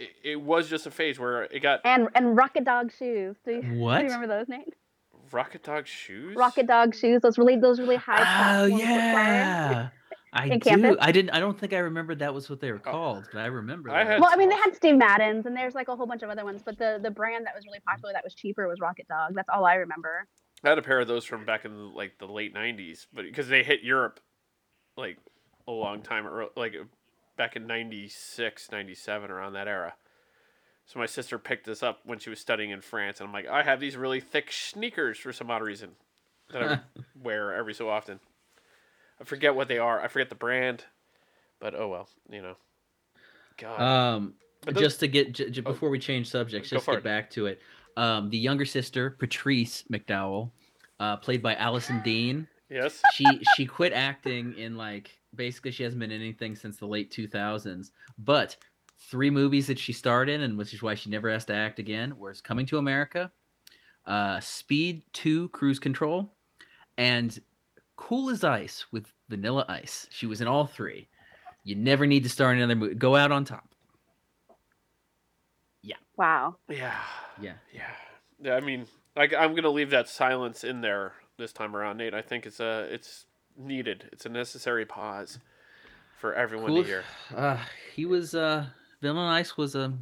[0.00, 3.36] It, it was just a phase where it got and and rocket dog shoes.
[3.44, 4.72] Do you, do you remember those names?
[5.32, 6.36] rocket dog shoes.
[6.36, 7.20] Rocket dog shoes.
[7.22, 8.96] Those really those really high Oh platforms with flowers.
[8.96, 9.88] yeah.
[10.32, 10.58] I do.
[10.60, 10.96] campus?
[11.00, 11.30] I didn't.
[11.30, 12.90] I don't think I remembered that was what they were oh.
[12.90, 13.90] called, but I remember.
[13.90, 13.94] Oh.
[13.94, 16.22] I had- Well, I mean, they had Steve Madden's, and there's like a whole bunch
[16.22, 18.80] of other ones, but the the brand that was really popular that was cheaper was
[18.80, 19.34] Rocket Dog.
[19.34, 20.26] That's all I remember.
[20.62, 23.24] I had a pair of those from back in the, like the late '90s, but
[23.24, 24.20] because they hit Europe
[24.96, 25.18] like
[25.66, 26.74] a long time, early, like
[27.40, 29.94] back in '96, '97, around that era.
[30.84, 33.46] So my sister picked this up when she was studying in France, and I'm like,
[33.48, 35.92] I have these really thick sneakers for some odd reason
[36.52, 36.80] that I
[37.22, 38.20] wear every so often.
[39.18, 40.02] I forget what they are.
[40.02, 40.84] I forget the brand,
[41.60, 42.56] but oh well, you know.
[43.56, 44.34] God, Um,
[44.66, 45.72] those- just to get j- j- Oh.
[45.72, 47.62] before we change subjects, just get back to it.
[47.96, 50.50] Um, the younger sister, Patrice McDowell,
[50.98, 52.46] uh, played by Allison Dean.
[52.68, 53.24] yes, She
[53.56, 57.90] she quit acting in like basically she hasn't been in anything since the late 2000s.
[58.18, 58.56] But
[58.98, 61.78] three movies that she starred in, and which is why she never has to act
[61.78, 63.30] again, was Coming to America,
[64.06, 66.32] uh, Speed 2 Cruise Control,
[66.98, 67.38] and
[67.96, 70.06] Cool as Ice with Vanilla Ice.
[70.10, 71.08] She was in all three.
[71.64, 72.94] You never need to star in another movie.
[72.94, 73.74] Go out on top.
[75.82, 75.96] Yeah.
[76.16, 76.56] Wow.
[76.68, 76.94] yeah,
[77.40, 77.54] Yeah.
[77.72, 77.82] yeah,
[78.42, 78.54] yeah.
[78.54, 82.14] I mean, I, I'm gonna leave that silence in there this time around, Nate.
[82.14, 83.26] I think it's a it's
[83.60, 84.08] needed.
[84.12, 85.38] It's a necessary pause
[86.18, 86.82] for everyone Cool.
[86.82, 87.04] to hear.
[87.34, 87.58] Uh,
[87.94, 88.66] he was uh,
[89.00, 89.92] Villain Ice was a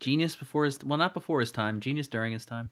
[0.00, 2.70] genius before his well, not before his time, genius during his time.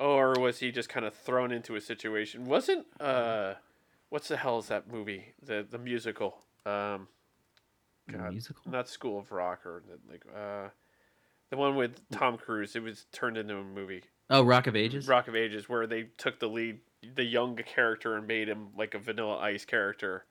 [0.00, 2.46] Or was he just kind of thrown into a situation?
[2.46, 3.54] Wasn't uh,
[4.10, 5.34] what's the hell is that movie?
[5.42, 6.38] The the musical.
[6.66, 7.08] Um,
[8.10, 8.30] God.
[8.32, 8.62] Musical.
[8.70, 10.68] not School of Rock or like uh,
[11.50, 12.74] the one with Tom Cruise.
[12.76, 14.02] It was turned into a movie.
[14.30, 15.06] Oh, Rock of Ages.
[15.06, 16.80] Rock of Ages, where they took the lead,
[17.14, 20.24] the young character, and made him like a Vanilla Ice character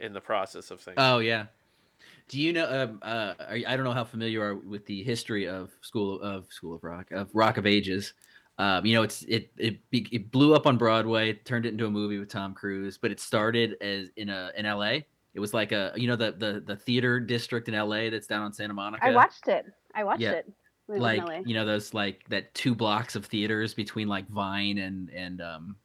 [0.00, 0.96] in the process of things.
[0.98, 1.46] Oh yeah.
[2.28, 2.66] Do you know?
[2.84, 5.70] Um, uh, are, you- I don't know how familiar you are with the history of
[5.80, 8.14] School of School of Rock of Rock of Ages.
[8.58, 11.90] Um, you know, it's it it it blew up on Broadway, turned it into a
[11.90, 15.06] movie with Tom Cruise, but it started as in a in L.A.
[15.34, 18.10] It was like a you know the the the theater district in L.A.
[18.10, 19.04] that's down on Santa Monica.
[19.04, 19.66] I watched it.
[19.94, 20.32] I watched Yeah.
[20.32, 20.52] it.
[20.86, 24.08] when it was in like you know those like that two blocks of theaters between
[24.08, 25.76] like Vine and and um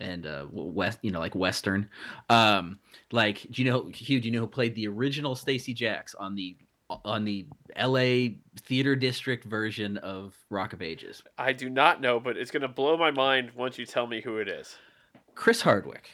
[0.00, 1.88] and uh west you know like Western.
[2.28, 2.78] Um,
[3.12, 4.20] like do you know Hugh?
[4.20, 6.56] Do you know who played the original Stacee Jaxx on the
[7.04, 7.46] on the
[7.76, 8.36] L.A.
[8.62, 11.22] theater district version of Rock of Ages?
[11.38, 14.38] I do not know, but it's gonna blow my mind once you tell me who
[14.38, 14.76] it is.
[15.34, 16.10] Chris Hardwick.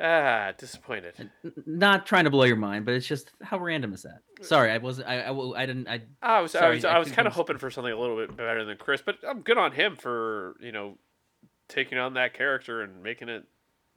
[0.00, 1.30] Ah, disappointed.
[1.66, 4.20] Not trying to blow your mind, but it's just how random is that?
[4.40, 5.08] Sorry, I wasn't.
[5.08, 5.88] I I, I didn't.
[5.88, 8.36] I I was I was I was kind of hoping for something a little bit
[8.36, 10.98] better than Chris, but I'm good on him for you know
[11.72, 13.44] taking on that character and making it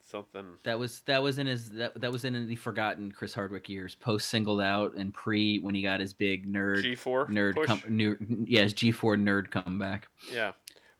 [0.09, 0.45] something.
[0.63, 3.95] that was that was in his that, that was in the forgotten Chris Hardwick years,
[3.95, 7.67] post singled out and pre when he got his big nerd G four nerd push.
[7.67, 8.17] com- nerd,
[8.47, 10.51] yeah his G four nerd comeback, Yeah.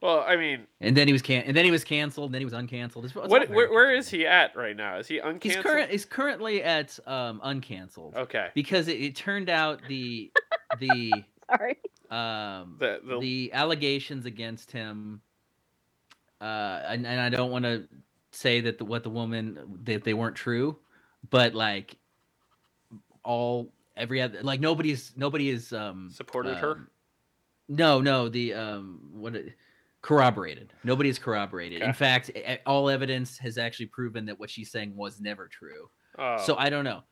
[0.01, 2.41] Well, I mean, and then he was can and then he was canceled, and then
[2.41, 3.05] he was uncanceled.
[3.05, 4.97] It's, it's what where, where is he at right now?
[4.97, 5.41] Is he uncanceled?
[5.43, 5.89] He's current.
[5.91, 8.49] He's currently at um uncanceled Okay.
[8.53, 10.31] because it, it turned out the
[10.79, 11.11] the
[11.49, 11.77] Sorry.
[12.11, 15.21] um The the, the allegations against him
[16.45, 17.87] uh and, and i don't want to
[18.31, 20.77] say that the, what the woman that they weren't true
[21.29, 21.97] but like
[23.23, 26.71] all every other like nobody's nobody is um Supported her?
[26.71, 26.87] um,
[27.69, 29.53] no no the um what it,
[30.01, 32.29] corroborated nobody is corroborated in fact
[32.67, 36.69] all evidence has actually proven that what she's saying was never true oh, so I
[36.69, 37.03] don't know.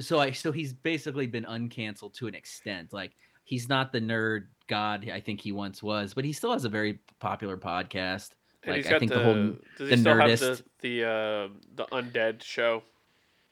[0.00, 2.92] So I so he's basically been uncanceled to an extent.
[2.92, 3.12] Like
[3.44, 6.68] he's not the nerd god I think he once was, but he still has a
[6.68, 8.30] very popular podcast.
[8.66, 10.46] And like, he's I got think the, the whole- does the he still have the
[10.46, 12.82] Nerdist- the uh, the undead show?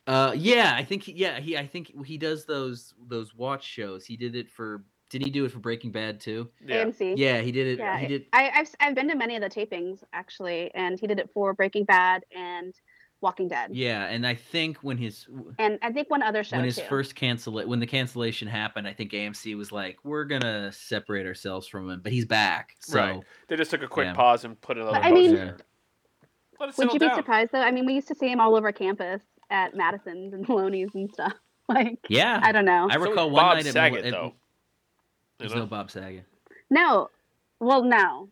[0.07, 4.05] Uh, yeah, I think he, yeah he I think he does those those watch shows.
[4.05, 6.49] He did it for did he do it for Breaking Bad too?
[6.67, 6.85] Yeah.
[6.85, 7.15] AMC.
[7.17, 7.79] Yeah, he did it.
[7.79, 8.27] Yeah, he did.
[8.33, 11.55] I, I've I've been to many of the tapings actually, and he did it for
[11.55, 12.75] Breaking Bad and
[13.25, 15.27] Walking Dead, Yeah, and I think when his
[15.59, 16.83] and I think one other show when his too.
[16.91, 21.67] first cancel when the cancellation happened, I think AMC was like, we're gonna separate ourselves
[21.67, 22.77] from him, but he's back.
[22.81, 23.21] So Right.
[23.49, 24.15] They just took a quick Yeah.
[24.15, 25.57] pause and put another But I mean- there.
[26.61, 27.61] Would settle you be surprised though?
[27.63, 31.11] I mean, we used to see him all over campus at Madison's and Meloni's and
[31.13, 31.33] stuff.
[31.67, 32.89] Like, yeah, I don't know.
[32.91, 34.25] I recall was one Bob night at Saget, at- though.
[34.27, 34.33] You
[35.39, 36.27] There's no Bob Saget.
[36.69, 37.09] No,
[37.59, 38.29] well, no,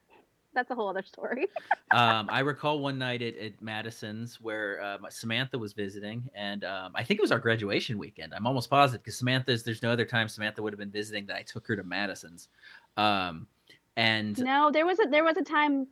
[0.55, 1.46] that's a whole other story.
[1.90, 6.92] um, I recall one night at, at Madison's where um, Samantha was visiting, and um,
[6.94, 8.34] I think it was our graduation weekend.
[8.34, 9.62] I'm almost positive because Samantha's.
[9.62, 12.48] There's no other time Samantha would have been visiting that I took her to Madison's.
[12.96, 13.46] Um,
[13.96, 15.86] and no, there was a there was a time.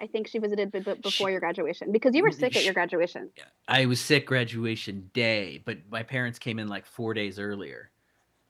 [0.00, 2.64] I think she visited b- b- before She- your graduation because you were sick at
[2.64, 3.30] your graduation.
[3.68, 7.90] I was sick graduation day, but my parents came in like four days earlier.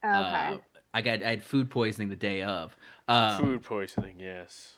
[0.02, 0.54] Oh, okay.
[0.54, 0.56] Uh,
[0.94, 2.76] I got I had food poisoning the day of.
[3.08, 4.76] Um, Food poisoning, yes.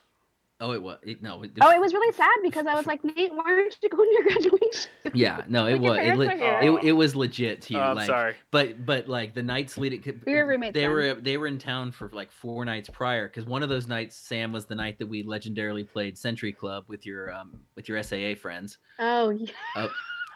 [0.59, 1.43] Oh, it was it, no.
[1.43, 4.09] It, oh, it was really sad because I was like, Nate, why aren't you going
[4.09, 4.91] to your graduation?
[5.15, 7.77] Yeah, no, it was it, le- were it, it was legit too.
[7.77, 8.35] Oh, I'm like, sorry.
[8.51, 10.91] but but like the nights leading, We were roommates They then.
[10.91, 14.17] were they were in town for like four nights prior because one of those nights,
[14.17, 18.03] Sam, was the night that we legendarily played Century Club with your um with your
[18.03, 18.79] SAA friends.
[18.99, 19.87] Oh, yeah.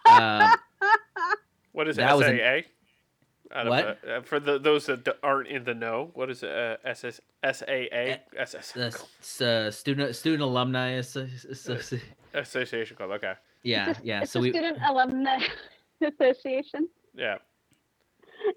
[0.07, 0.57] Uh,
[1.73, 2.68] What is That was an- SAA?
[3.53, 3.85] Out What?
[3.85, 8.19] uh, uh, for the those that aren't in the know, what is uh, SS, SAA?
[8.39, 12.01] SS, the s- uh, student student alumni Asso- Associ-
[12.35, 13.11] Association Club.
[13.11, 13.35] Okay.
[13.65, 14.23] yeah It's yeah.
[14.23, 15.39] It's So the we Student Alumni
[16.03, 16.89] Association.
[17.15, 17.39] Yeah.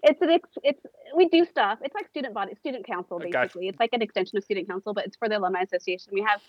[0.03, 0.81] It's an ex- it's
[1.15, 1.79] we do stuff.
[1.81, 3.31] It's like student body, student council basically.
[3.33, 3.59] gotcha.
[3.69, 6.11] It's like an extension of student council, but it's for the alumni association.
[6.13, 6.41] We have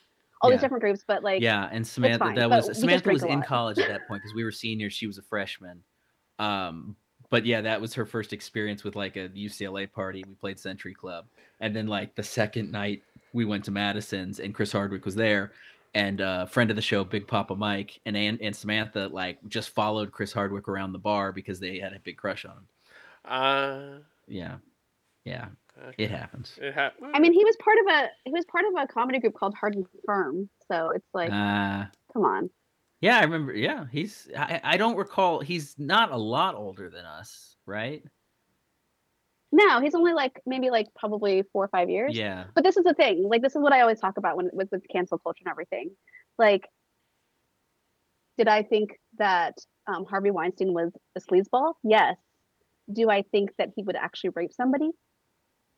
[0.43, 0.57] all Yeah.
[0.57, 3.43] these different groups, but like yeah, and Samantha fine, that was we Samantha was in
[3.43, 4.93] college at that point because we were seniors.
[4.93, 5.83] She was a freshman.
[6.39, 6.97] Um,
[7.35, 10.23] but yeah, that was her first experience with like a UCLA party.
[10.25, 11.25] We played Century Club,
[11.59, 15.51] and then like the second night we went to Madison's, and Chris Hardwick was there,
[15.95, 19.71] and uh, friend of the show, Big Papa Mike, and and, and Samantha like just
[19.71, 22.67] followed Chris Hardwick around the bar because they had a big crush on him.
[23.25, 24.59] Uh, Yeah,
[25.25, 25.47] yeah,
[25.89, 26.05] okay.
[26.05, 26.57] it happens.
[26.63, 29.19] It ha- I mean, he was part of a he was part of a comedy
[29.19, 30.49] group called Hard and Firm.
[30.71, 32.49] So it's like, Uh, come on.
[33.05, 33.53] Yeah, I remember.
[33.53, 34.29] Yeah, he's.
[34.37, 35.41] I, I don't recall.
[35.41, 38.03] He's not a lot older than us, right?
[39.53, 42.17] No, he's only like maybe like probably four or five years.
[42.17, 42.45] Yeah.
[42.55, 43.29] But this is the thing.
[43.29, 45.91] Like this is what I always talk about when with, with cancel culture and everything.
[46.39, 46.67] Like,
[48.39, 49.55] did I think that
[49.87, 51.75] um, Harvey Weinstein was a sleazeball?
[51.85, 52.17] Yes.
[52.91, 54.91] Do I think that he would actually rape somebody?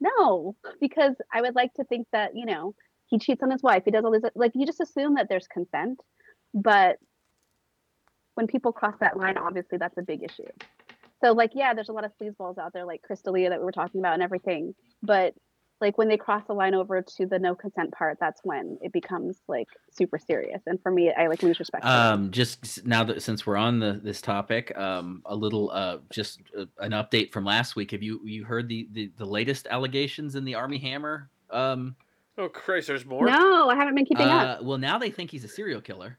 [0.00, 2.74] No, because I would like to think that you know
[3.06, 3.82] he cheats on his wife.
[3.84, 4.22] He does all this.
[4.36, 5.98] Like you just assume that there's consent,
[6.54, 6.96] but
[8.36, 10.48] when people cross that line, obviously that's a big issue.
[11.22, 13.64] So like, yeah, there's a lot of sleazeballs out there, like Chris D'Elia that we
[13.64, 14.74] were talking about and everything.
[15.02, 15.34] But
[15.80, 18.92] like when they cross the line over to the no consent part, that's when it
[18.92, 20.60] becomes like super serious.
[20.66, 21.84] And for me, I like lose respect.
[21.84, 26.40] Um, just now that since we're on the this topic, um, a little uh, just
[26.58, 27.90] uh, an update from last week.
[27.90, 31.30] Have you you heard the the, the latest allegations in the Armie Hammer?
[31.50, 31.96] Um,
[32.38, 33.24] Oh Christ, there's more.
[33.24, 34.60] no, I haven't been keeping up.
[34.60, 36.18] uh, well, now they think he's a serial killer.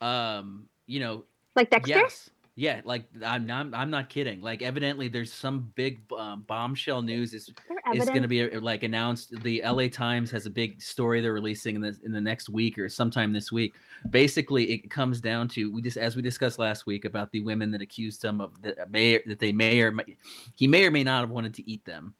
[0.00, 1.24] Um, you know,
[1.58, 1.90] Like Dexter.
[1.90, 2.30] Yes.
[2.54, 4.40] Yeah, like I'm not, I'm not kidding.
[4.40, 7.50] Like evidently there's some big um, bombshell news is
[7.94, 9.32] Is going to be uh, like announced.
[9.42, 12.78] The LA Times has a big story they're releasing in the in the next week
[12.78, 13.74] or sometime this week.
[14.10, 17.70] Basically, it comes down to we just as we discussed last week about the women
[17.72, 20.16] that accused him of that may that they may or may,
[20.54, 22.14] he may or may not have wanted to eat them,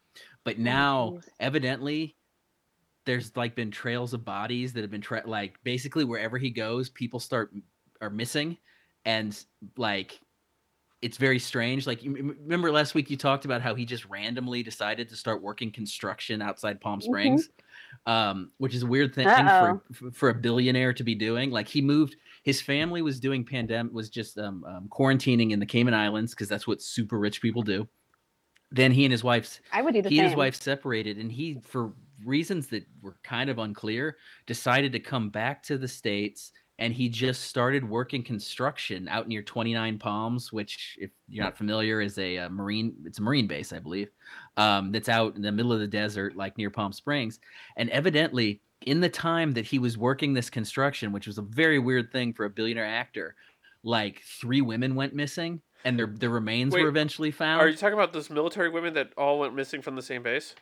[0.44, 1.28] but now jeez.
[1.40, 2.16] evidently
[3.06, 6.88] there's like been trails of bodies that have been tra- like basically wherever he goes,
[6.90, 7.52] people start
[8.00, 8.56] are missing,
[9.04, 9.44] and
[9.76, 10.20] like
[11.00, 11.86] it's very strange.
[11.86, 15.42] Like you remember last week you talked about how he just randomly decided to start
[15.42, 17.02] working construction outside Palm Mhm.
[17.02, 17.50] Springs,
[18.06, 19.82] um, which is a weird thing for
[20.12, 21.50] for a billionaire to be doing.
[21.50, 25.66] Like he moved, his family was doing pandemic was just um, um, quarantining in the
[25.66, 27.88] Cayman Islands because that's what super rich people do.
[28.70, 30.24] Then he and his wife's I would do the he same.
[30.24, 31.94] and his wife separated and he for
[32.24, 37.08] reasons that were kind of unclear decided to come back to the states and he
[37.08, 42.38] just started working construction out near 29 palms which if you're not familiar is a,
[42.38, 44.08] uh marine it's a marine base i believe
[44.56, 47.38] um, that's out in the middle of the desert like near palm springs
[47.76, 51.78] and evidently in the time that he was working this construction which was a very
[51.78, 53.34] weird thing for a billionaire actor
[53.84, 57.76] like three women went missing and their their remains Wait, were eventually found Are you
[57.76, 60.54] talking about those military women that all went missing from the same base?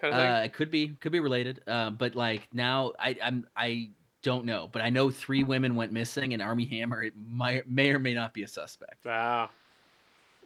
[0.00, 0.20] Kind of.
[0.20, 1.60] Uh, it could be could be related.
[1.66, 3.90] Uh, but like now, I I'm I
[4.22, 7.90] don't know, but I know three women went missing, and Armie Hammer it might may
[7.90, 9.04] or may not be a suspect.
[9.04, 9.50] wow.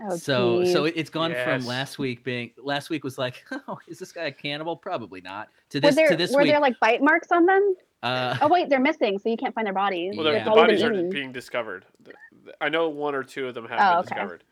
[0.03, 0.93] Oh, so so geez.
[0.97, 1.45] it, it's gone Yes.
[1.45, 4.77] from last week being last week was like, oh, is this guy a cannibal?
[4.77, 5.49] Probably not.
[5.71, 7.75] To were this there to this were week, there like bite marks on them?
[8.03, 10.15] uh, Oh wait, they're missing, so you can't find their bodies.
[10.17, 10.33] Well, Yeah.
[10.33, 11.11] the, They've the already bodies are eaten.
[11.11, 11.85] being discovered.
[12.03, 12.13] The-
[12.45, 14.09] the- I know one or two of them have Oh, been okay.
[14.15, 14.45] discovered,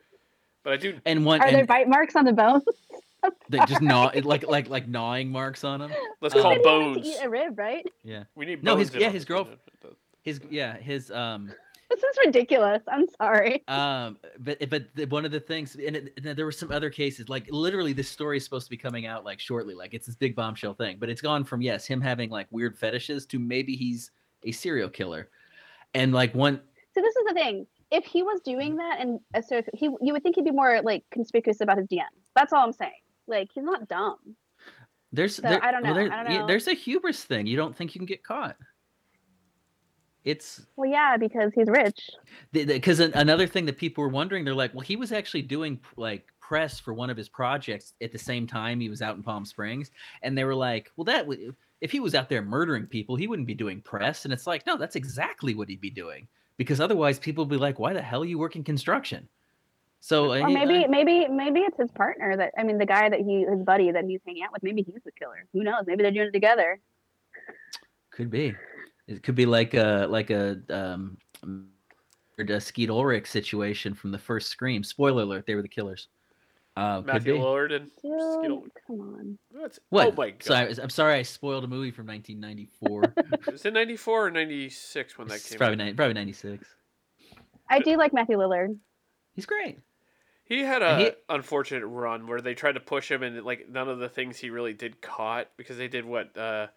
[0.63, 0.97] but I do.
[1.05, 2.63] and one Are there bite marks on the bones?
[3.49, 5.91] they just gnaw it like like like gnawing marks on him.
[6.21, 7.07] Let's call Said he wanted bones.
[7.07, 7.85] eat a rib, right?
[8.03, 9.47] Yeah, We need No, his- yeah, his this girl-
[10.21, 11.51] his yeah his um
[11.89, 12.81] This is ridiculous.
[12.87, 13.63] I'm sorry.
[13.67, 17.29] um but but one of the things and, it, and there were some other cases
[17.29, 20.15] like literally this story is supposed to be coming out like shortly like it's this
[20.15, 23.75] big bombshell thing but it's gone from yes him having like weird fetishes to maybe
[23.75, 24.11] he's
[24.43, 25.29] a serial killer
[25.93, 26.59] and like one
[26.95, 27.67] So this is the thing.
[27.91, 30.49] If he was doing that, and uh, so if he, you would think he'd be
[30.51, 32.17] more like conspicuous about his DMs.
[32.35, 32.91] That's all I'm saying.
[33.27, 34.17] Like he's not dumb.
[35.11, 36.47] there's So, there- I don't well, know, there- I don't know.
[36.47, 38.57] there's a hubris thing you don't think you can get caught
[40.23, 42.09] it's Well, yeah, because he's rich.
[42.53, 46.25] because another thing that people were wondering they're like well he was actually doing like
[46.39, 49.45] press for one of his projects at the same time he was out in palm
[49.45, 53.15] springs and they were like well that would if he was out there murdering people
[53.15, 56.27] he wouldn't be doing press and it's like no that's exactly what he'd be doing
[56.57, 59.27] because otherwise people would be like why the hell are you working construction
[60.05, 62.85] so uh, Or he- maybe, uh, maybe, maybe it's his partner that I mean, the
[62.85, 64.61] guy that he, his buddy that he's hanging out with.
[64.61, 65.45] Maybe he's the killer.
[65.53, 65.83] Who knows?
[65.87, 66.79] Maybe they're doing it together.
[68.11, 68.53] could be
[69.07, 71.17] it could be like a like a um
[72.39, 74.83] a Skeet Ulrich situation from the first Scream.
[74.83, 76.07] Spoiler alert: they were the killers.
[76.75, 77.39] Uh, Matthew be.
[77.39, 78.65] Lillard and Dude, Skittle.
[78.87, 79.37] come on.
[79.51, 79.77] What?
[79.89, 80.07] What?
[80.07, 80.43] Oh my god!
[80.43, 83.13] So I, I'm sorry, I spoiled a movie from 1994.
[83.53, 85.85] Is it ninety four or ninety six when that It's came probably out?
[85.85, 86.67] ni- probably 96.
[87.69, 88.75] I do like Matthew Lillard.
[89.35, 89.79] He's great.
[90.45, 93.87] He had a he- unfortunate run where they tried to push him and like none
[93.89, 96.67] of the things he really did caught because they did what uh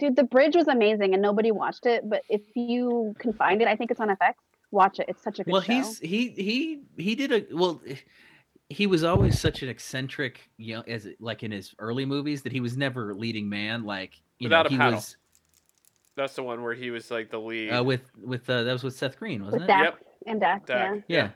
[0.00, 2.08] Dude, The Bridge was amazing and nobody watched it.
[2.08, 4.34] But if you can find it, I think it's on FX.
[4.72, 5.06] Watch it.
[5.08, 5.72] It's such a good Well, show.
[5.72, 7.80] he's he he he did a well.
[8.70, 12.50] He was always such an eccentric, you know, as like in his early movies, that
[12.50, 13.84] he was never leading man.
[13.84, 14.94] Like you Without know, a he paddle.
[14.96, 15.16] was
[16.16, 17.70] that's the one where he was like the lead.
[17.70, 19.72] uh, with with uh, that was with Seth Green, wasn't with it?
[19.72, 19.98] Dak Yep.
[20.26, 20.66] and Dak.
[20.66, 20.94] Dak.
[21.06, 21.16] Yeah.
[21.16, 21.30] Yeah,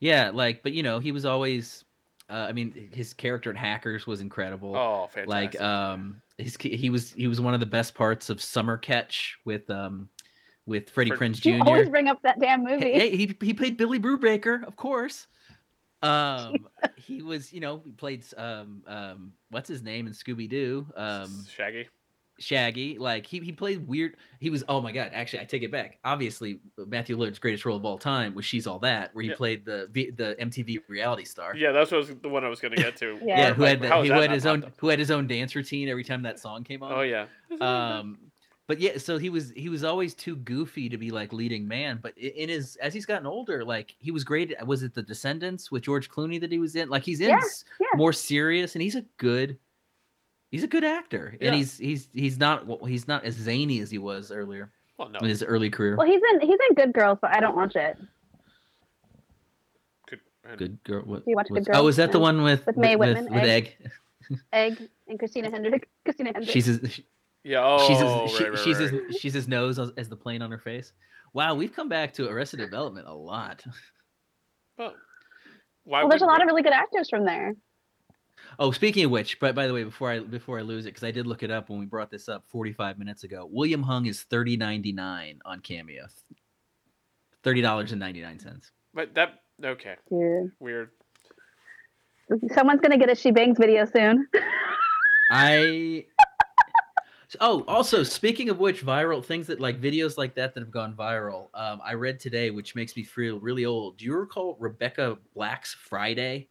[0.00, 0.30] yeah.
[0.32, 1.84] Like, but you know, he was always.
[2.30, 4.76] Uh, I mean, his character in Hackers was incredible.
[4.76, 5.28] oh, fantastic!
[5.28, 9.38] like um his he was he was one of the best parts of Summer Catch
[9.46, 10.10] with um
[10.66, 12.92] with Freddie Fred- Prinze You always bring up that damn movie.
[12.92, 15.26] Hey, he he played Billy Brubaker, of course.
[16.00, 20.86] Um, he was you know he played um um what's his name in Scooby Doo
[20.94, 21.88] um Shaggy.
[22.38, 25.72] Shaggy like he he played weird he was oh my god actually I take it
[25.72, 29.30] back obviously Matthew Lillard's greatest role of all time was She's All That where he
[29.30, 29.36] Yeah.
[29.36, 32.74] played the the MTV reality star Yeah, that's what was the one I was going
[32.76, 33.18] to get to.
[33.22, 33.38] Yeah.
[33.48, 34.72] yeah who had the, how is who had his own up?
[34.78, 37.26] who had his own dance routine every time that song came on Oh yeah.
[37.60, 38.18] um
[38.68, 41.98] but yeah so he was he was always too goofy to be like leading man
[42.02, 45.70] but in his as he's gotten older like he was great was it the descendants
[45.72, 47.86] with george clooney that he was in like he's in Yeah, s- yeah.
[47.96, 49.58] more serious and he's a good
[50.50, 51.48] He's a good actor, Yeah.
[51.48, 55.10] and he's he's he's not well, he's not as zany as he was earlier Well,
[55.10, 55.18] no.
[55.20, 55.96] in his early career.
[55.96, 57.96] Well, he's in he's in Good Girls, but I don't watch it.
[60.08, 60.20] Good.
[60.56, 61.02] Good girl.
[61.02, 61.88] What, Do you watch Good what's- Oh, Girls?
[61.90, 63.76] is that the one with With Mae with, Whitman, with Egg?
[64.52, 65.88] Egg and Christina Hendricks.
[66.04, 66.52] Christina Hendricks.
[66.52, 67.00] She's his,
[67.44, 67.60] Yeah.
[67.64, 68.90] Oh, she's his, right, she- right, she's right.
[69.08, 70.92] his she's his nose as, as the plane on her face.
[71.34, 73.62] Wow, we've come back to Arrested Development a lot.
[74.78, 74.94] Well,
[75.84, 76.42] why well, there's a lot we?
[76.44, 77.54] of really good actors from there.
[78.60, 81.04] Oh, speaking of which, but by the way, before I before I lose it, because
[81.04, 83.48] I did look it up when we brought this up 45 minutes ago.
[83.50, 86.06] William Hung is 30.99 on Cameo.
[87.44, 88.72] Thirty dollars and ninety nine cents.
[88.92, 90.50] But that okay, Dude.
[90.58, 90.90] weird.
[92.52, 94.26] Someone's gonna get a She Bangs video soon.
[95.30, 96.04] I.
[97.40, 100.94] Oh, also speaking of which, viral things that like videos like that that have gone
[100.94, 101.48] viral.
[101.54, 103.98] Um, I read today, which makes me feel really old.
[103.98, 106.48] Do you recall Rebecca Black's Friday?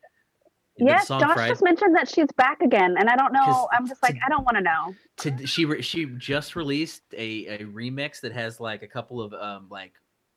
[0.80, 3.68] The yes, song Josh Friday- just mentioned that she's back again, and I don't know.
[3.72, 4.94] I'm just like, to- I don't want to know.
[5.18, 9.34] to she re- she just released a, a remix that has like a couple of
[9.34, 9.94] um like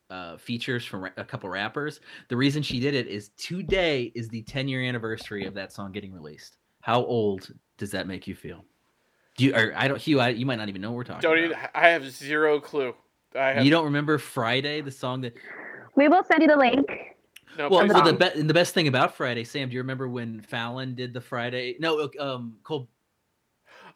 [0.09, 4.29] uh features from ra- a couple rappers the reason she did it is today is
[4.29, 8.35] the 10 year anniversary of that song getting released how old does that make you
[8.35, 8.65] feel
[9.37, 11.21] do you or i don't hugh I, you might not even know what we're talking
[11.21, 11.59] Don't about even.
[11.77, 12.93] I have zero clue.
[13.39, 15.35] I have you don't remember friday the song that
[15.95, 16.89] We will send you the link.
[17.59, 17.69] No.
[17.69, 21.13] well, the, be- the best thing about friday sam do you remember when fallon did
[21.13, 22.89] the friday no um Col-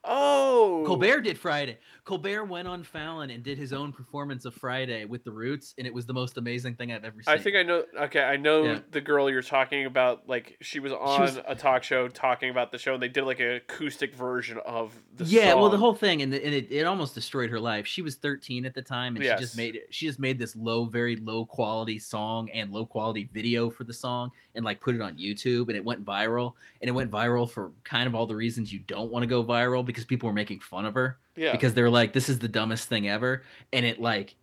[0.05, 1.79] oh, Colbert did Friday.
[2.05, 5.87] Colbert went on Fallon and did his own performance of Friday with the Roots, and
[5.87, 7.35] it was the most amazing thing I've ever seen.
[7.35, 7.85] I think I know.
[7.99, 8.79] Okay, I know Yeah.
[8.91, 10.29] the girl you're talking about.
[10.29, 13.25] Like she was on was- a talk show talking about the show, and they did
[13.25, 15.35] like an acoustic version of the song.
[15.35, 17.87] yeah, well, the whole thing, and, the, and it, it almost destroyed her life.
[17.87, 19.87] She was 13 at the time, and she just made it.
[19.91, 23.95] She just made this low, very low quality song and low quality video for the
[23.95, 26.53] song, and like put it on YouTube, and it went viral.
[26.83, 29.43] And it went viral for kind of all the reasons you don't want to go
[29.43, 31.19] viral because people were making fun of her.
[31.37, 31.53] yeah.
[31.53, 33.43] because they're like, "This is the dumbest thing ever,"
[33.73, 34.35] and it like,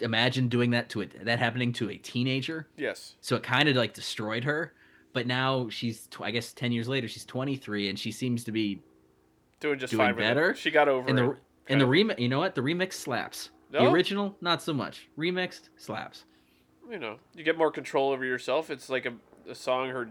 [0.00, 2.68] imagine doing that to it, that happening to a teenager.
[2.76, 3.14] yes.
[3.20, 4.72] So it kind of like destroyed her.
[5.12, 8.52] But now she's, tw- I guess, ten years later, she's 23, and she seems to
[8.52, 8.82] be
[9.60, 11.22] Doing just doing fine better, She got over in it.
[11.66, 12.18] the in the remix.
[12.18, 12.54] You know what?
[12.54, 13.48] The remix slaps.
[13.70, 15.08] The original, not so much.
[15.18, 16.24] Remixed slaps.
[16.90, 18.70] you know, you get more control over yourself.
[18.70, 19.14] It's like a,
[19.50, 20.08] a song her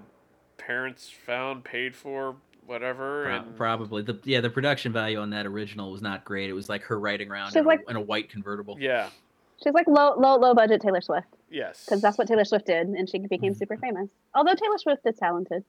[0.57, 2.35] parents found, paid for,
[2.65, 6.49] whatever, Pro- and probably the yeah the production value on that original was not great.
[6.49, 8.77] It was like her riding around She's in, like- a, in a white convertible.
[8.79, 9.09] yeah,
[9.63, 12.87] She's like low, low, low budget Taylor Swift yes, because that's what Taylor Swift did,
[12.87, 14.09] and she became super famous.
[14.33, 15.63] Although Taylor Swift is talented.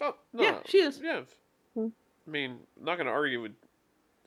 [0.00, 1.00] Oh no, Yeah, she is.
[1.02, 1.22] Yeah,
[1.74, 1.88] Hmm.
[2.26, 3.52] I mean, I'm not going to argue with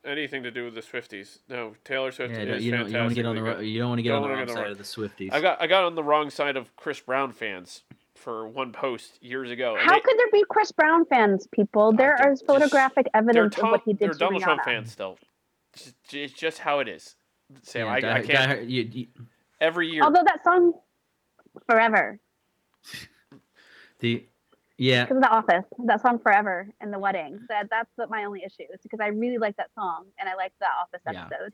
[0.05, 1.39] anything to do with the Swifties.
[1.49, 3.60] No, Taylor Swift Yeah, is you don't, you don't want to get on the ro-
[3.60, 4.78] you don't want to get Don't on the wanna wrong get the side wrong- of
[4.78, 5.34] the Swifties.
[5.34, 7.84] I got I got on the wrong side of Chris Brown fans
[8.20, 9.76] for one post years ago.
[9.80, 11.91] How they- could there be Chris Brown fans, people?
[11.93, 14.91] There they're is photographic they're evidence of what he did they're to Donald Trump fans
[14.91, 15.17] still.
[16.11, 17.15] It's just, how it is.
[17.63, 18.49] Sam, Yeah, I, die- I can't.
[18.51, 19.07] die- you- you-
[19.61, 20.74] every year, Although that song,
[21.67, 22.20] Forever,
[23.99, 24.26] the
[24.78, 27.39] yeah because of The Office, that song Forever in the wedding.
[27.49, 30.36] That that's what my only issue is because I really like that song and I
[30.36, 31.26] like the Office Yeah.
[31.26, 31.53] episode,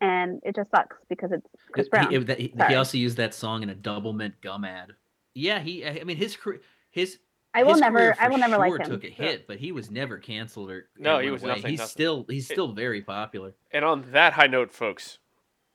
[0.00, 2.10] and it just sucks because it's Chris He- Brown.
[2.10, 4.92] He, that- he- he also used that song in a double mint gum ad.
[5.38, 5.86] Yeah, he.
[5.86, 6.60] I mean, his career,
[6.90, 7.18] his.
[7.54, 8.90] I will his never, career I will never like sure him.
[8.90, 10.88] Took a hit, but he was never canceled or.
[10.98, 11.54] No, he was away.
[11.56, 11.90] nothing, He's nothing.
[11.90, 13.54] still, he's It- still very popular.
[13.72, 15.18] and on that high note, folks,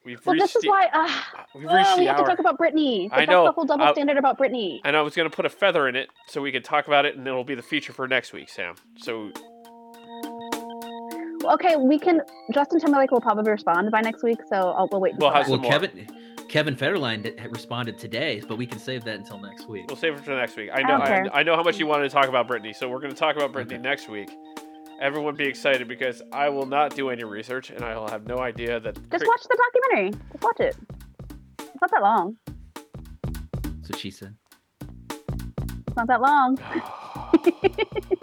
[0.06, 1.10] we've Well, reached this is the, why uh,
[1.56, 3.10] we've reached oh, we the have to talk about Britney.
[3.12, 3.44] I know.
[3.46, 4.80] That's the whole double I- standard about Britney.
[4.84, 7.06] and I was going to put a feather in it so we could talk about
[7.06, 8.76] it, and it'll be the feature for next week, Sam.
[8.98, 9.32] So
[11.46, 12.22] Okay, we can.
[12.54, 15.16] Justin Timberlake will probably respond by next week, so I'll, we'll wait.
[15.18, 15.56] We'll have then.
[15.56, 15.80] some Well, more.
[15.90, 16.08] Kevin,
[16.54, 19.86] Kevin Federline responded today, but we can save that until next week.
[19.88, 20.70] we'll save it for next week.
[20.72, 21.04] I I know.
[21.04, 21.40] don't I.
[21.40, 23.36] I know how much you wanted to talk about Britney, so we're going to talk
[23.36, 23.78] about Britney Okay.
[23.80, 24.30] next week.
[25.02, 28.38] Everyone be excited because I will not do any research, and I will have no
[28.38, 28.94] idea that.
[29.10, 30.12] Just watch the documentary.
[30.32, 30.78] Just watch it.
[31.58, 32.38] It's not that long.
[33.64, 34.36] That's what she said.
[35.10, 36.60] It's not that long.